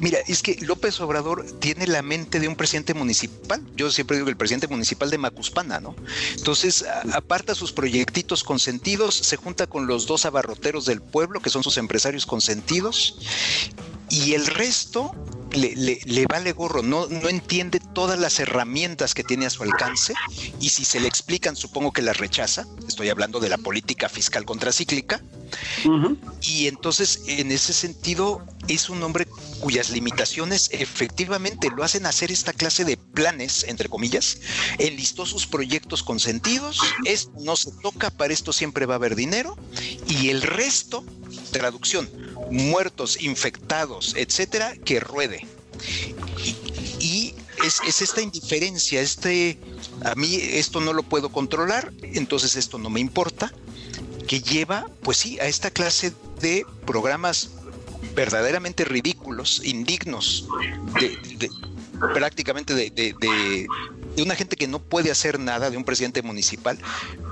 [0.00, 3.62] Mira, es que López Obrador tiene la mente de un presidente municipal.
[3.76, 5.94] Yo siempre digo que el presidente municipal de Macuspana, ¿no?
[6.36, 11.62] Entonces, aparta sus proyectitos consentidos, se junta con los dos abarroteros del pueblo, que son
[11.62, 13.18] sus empresarios consentidos,
[14.10, 15.12] y el resto
[15.52, 20.14] le, le, vale gorro, no, no entiende todas las herramientas que tiene a su alcance
[20.60, 24.44] y si se le explican supongo que las rechaza, estoy hablando de la política fiscal
[24.44, 25.22] contracíclica,
[26.42, 29.26] y entonces en ese sentido es un hombre
[29.60, 34.38] cuyas limitaciones efectivamente lo hacen hacer esta clase de planes, entre comillas,
[34.78, 39.56] enlistó sus proyectos consentidos, esto no se toca, para esto siempre va a haber dinero,
[40.06, 41.04] y el resto,
[41.50, 42.08] traducción,
[42.50, 45.46] muertos, infectados, etcétera, que ruede.
[47.00, 47.34] Y,
[47.64, 49.58] es, es, esta indiferencia, este,
[50.04, 53.52] a mí esto no lo puedo controlar, entonces esto no me importa,
[54.28, 57.50] que lleva, pues sí, a esta clase de programas
[58.14, 60.46] verdaderamente ridículos, indignos,
[61.00, 61.50] de,
[62.14, 63.66] prácticamente de, de,
[64.22, 66.78] una gente que no puede hacer nada, de un presidente municipal,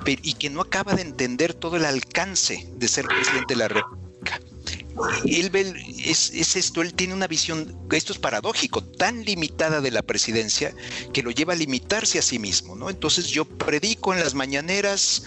[0.06, 4.05] y que no acaba de entender todo el alcance de ser presidente de la República
[5.24, 5.50] él
[6.04, 10.74] es, es, esto, él tiene una visión, esto es paradójico, tan limitada de la presidencia
[11.12, 12.90] que lo lleva a limitarse a sí mismo, ¿no?
[12.90, 15.24] Entonces yo predico en las mañaneras,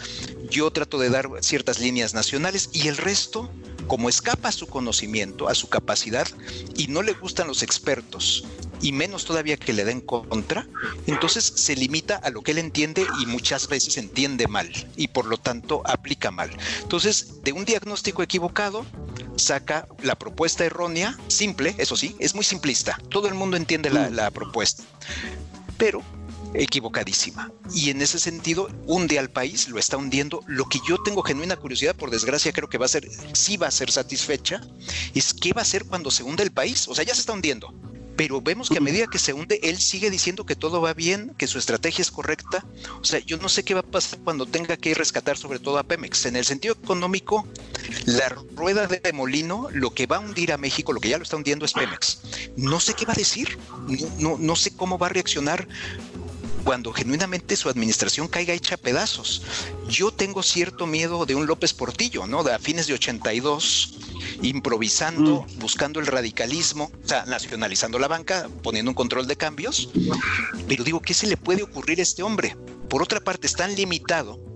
[0.50, 3.52] yo trato de dar ciertas líneas nacionales y el resto,
[3.88, 6.28] como escapa a su conocimiento, a su capacidad
[6.76, 8.46] y no le gustan los expertos
[8.82, 10.68] y menos todavía que le den contra,
[11.08, 15.26] entonces se limita a lo que él entiende y muchas veces entiende mal y por
[15.26, 16.50] lo tanto aplica mal.
[16.82, 18.86] Entonces, de un diagnóstico equivocado,
[19.40, 22.98] saca la propuesta errónea, simple, eso sí, es muy simplista.
[23.10, 24.84] Todo el mundo entiende la, la propuesta,
[25.78, 26.04] pero
[26.54, 27.52] equivocadísima.
[27.74, 30.44] Y en ese sentido, hunde al país, lo está hundiendo.
[30.48, 33.68] Lo que yo tengo genuina curiosidad, por desgracia, creo que va a ser, sí va
[33.68, 34.62] a ser satisfecha,
[35.14, 36.88] es qué va a hacer cuando se hunde el país.
[36.88, 37.74] O sea, ya se está hundiendo.
[38.20, 41.34] Pero vemos que a medida que se hunde, él sigue diciendo que todo va bien,
[41.38, 42.66] que su estrategia es correcta.
[43.00, 45.78] O sea, yo no sé qué va a pasar cuando tenga que rescatar sobre todo
[45.78, 46.26] a Pemex.
[46.26, 47.48] En el sentido económico,
[48.06, 51.24] la rueda de molino, lo que va a hundir a México, lo que ya lo
[51.24, 52.20] está hundiendo es Pemex.
[52.58, 53.58] No sé qué va a decir,
[53.88, 55.66] no, no, no sé cómo va a reaccionar
[56.64, 59.42] cuando genuinamente su administración caiga hecha pedazos.
[59.88, 62.44] Yo tengo cierto miedo de un López Portillo, ¿no?
[62.44, 63.96] De a fines de 82,
[64.42, 65.60] improvisando, mm.
[65.60, 69.90] buscando el radicalismo, o sea, nacionalizando la banca, poniendo un control de cambios.
[70.68, 72.56] Pero digo, ¿qué se le puede ocurrir a este hombre?
[72.90, 74.49] Por otra parte, es tan limitado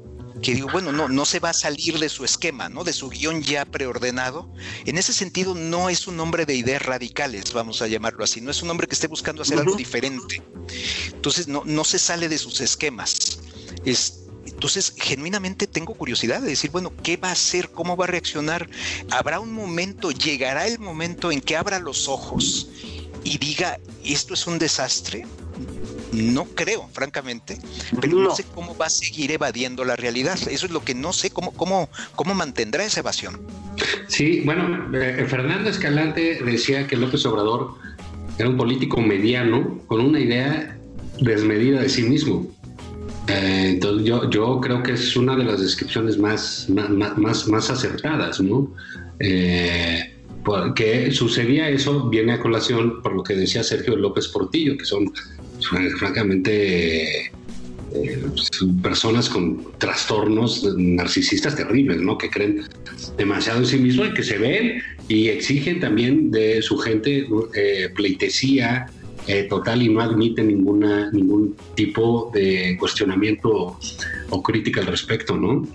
[0.44, 2.84] que digo, bueno, no, no se va a salir de su esquema, ¿no?
[2.84, 4.54] De su guion ya preordenado.
[4.86, 8.52] En ese sentido, no es un hombre de ideas radicales, vamos a llamarlo así, no
[8.52, 10.44] es un hombre que esté buscando hacer algo diferente.
[11.14, 13.40] Entonces, no, no se sale de sus esquemas.
[14.46, 17.70] entonces, genuinamente tengo curiosidad de decir, bueno, ¿qué va a hacer?
[17.72, 18.70] ¿Cómo va a reaccionar?
[19.10, 22.68] ¿Habrá un momento, llegará el momento en que abra los ojos
[23.24, 25.26] y diga, esto es un desastre?
[26.14, 27.58] No creo, francamente,
[28.00, 28.36] pero no.
[28.36, 30.38] sé cómo va a seguir evadiendo la realidad.
[30.50, 33.42] Eso es lo que no sé, cómo, cómo, cómo mantendrá esa evasión.
[34.08, 37.76] Sí, bueno, eh, Fernando Escalante decía que López Obrador
[38.38, 40.78] era un político mediano con una idea
[41.20, 42.48] desmedida de sí mismo.
[43.28, 47.70] Eh, entonces yo, yo creo que es una de las descripciones más, más, más, más
[47.70, 48.72] acertadas, ¿no?
[49.20, 54.84] Eh, porque sucedía eso, viene a colación por lo que decía Sergio López Portillo, que
[54.84, 55.12] son
[55.68, 57.32] francamente
[57.96, 58.26] eh,
[58.82, 62.18] personas con trastornos narcisistas terribles, ¿no?
[62.18, 62.64] Que creen
[63.18, 67.90] demasiado en sí mismos y que se ven y exigen también de su gente eh,
[67.96, 68.88] pleitesía
[69.28, 73.78] eh, total y no admiten ninguna, ningún tipo de cuestionamiento
[74.30, 75.68] o crítica al respecto, ¿no?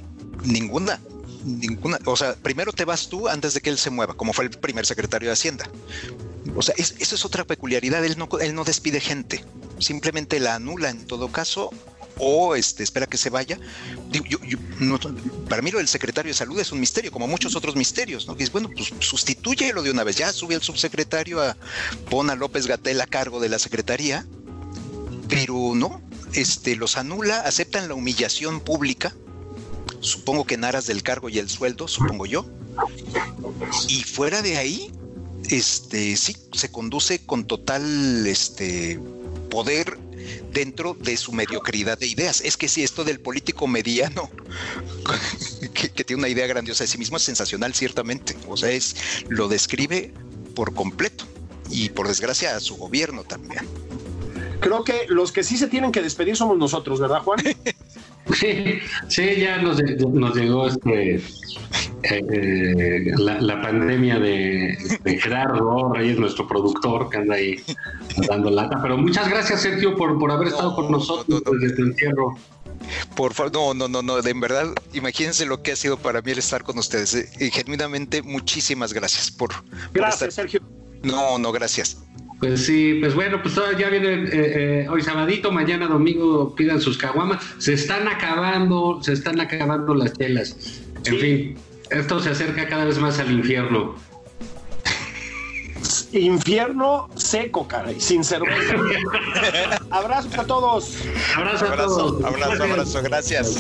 [0.45, 0.99] Ninguna
[1.45, 4.45] ninguna, o sea, primero te vas tú antes de que él se mueva, como fue
[4.45, 5.69] el primer secretario de Hacienda.
[6.55, 9.45] O sea, eso es otra peculiaridad, él no, él no despide gente,
[9.81, 11.71] simplemente la anula en todo caso
[12.19, 13.59] o este, espera que se vaya.
[15.49, 18.37] para mí lo del secretario de salud es un misterio, como muchos otros misterios, ¿no?
[18.37, 18.93] Que es, bueno, pues
[19.73, 21.57] lo de una vez, ya sube el subsecretario a
[22.11, 24.27] pon a López Gatel a cargo de la secretaría,
[25.29, 26.01] pero no,
[26.33, 29.15] este, los anula, aceptan la humillación pública,
[30.01, 32.47] supongo que en aras del cargo y el sueldo, supongo yo.
[33.89, 34.93] Y fuera de ahí,
[35.51, 39.01] este sí, se conduce con total este
[39.49, 39.99] poder
[40.53, 42.41] dentro de su mediocridad de ideas.
[42.41, 44.31] Es que si esto del político mediano,
[45.75, 48.37] que, que, tiene una idea grandiosa de sí mismo, es sensacional, ciertamente.
[48.49, 48.97] O sea, es,
[49.29, 50.13] lo describe
[50.55, 51.25] por completo.
[51.71, 53.69] Y por desgracia a su gobierno también.
[54.61, 57.39] Creo que los que sí se tienen que despedir somos nosotros, ¿verdad, Juan?
[58.35, 61.21] Sí, sí, ya nos, nos llegó este
[62.03, 64.77] eh, la, pandemia de,
[65.21, 67.63] Gerardo Reyes, nuestro productor, que anda ahí
[68.29, 68.81] dando lata.
[68.83, 72.37] Pero muchas gracias, Sergio, por, por haber estado con nosotros desde tu encierro.
[73.17, 76.23] Por favor, no, no, no, no, de en verdad, imagínense lo que ha sido para
[76.23, 77.15] mí el estar con ustedes.
[77.15, 79.51] Eh, y genuinamente, muchísimas gracias por.
[79.93, 80.61] Gracias, Sergio.
[81.03, 81.99] No, no, gracias.
[82.41, 86.97] Pues sí, pues bueno, pues ya viene eh, eh, hoy sabadito, mañana domingo pidan sus
[86.97, 87.43] caguamas.
[87.59, 90.83] Se están acabando, se están acabando las telas.
[91.05, 91.59] En fin,
[91.91, 93.97] esto se acerca cada vez más al infierno.
[96.13, 98.75] Infierno seco, caray, sin cerveza.
[99.91, 100.97] Abrazos a todos.
[101.37, 102.25] Abrazo, a todos.
[102.25, 103.59] Abrazo, abrazo, gracias.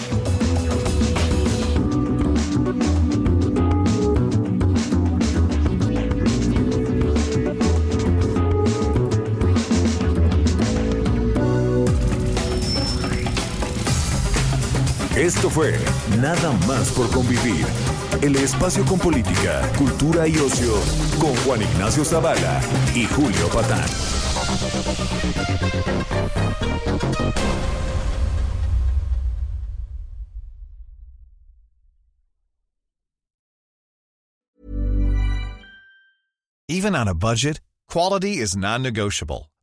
[15.19, 15.77] Esto fue
[16.21, 17.67] Nada más por convivir.
[18.23, 20.75] El espacio con política, cultura y ocio
[21.19, 22.61] con Juan Ignacio Zavala
[22.95, 23.85] y Julio Patán.
[36.69, 39.51] Even on a budget, quality is non-negotiable.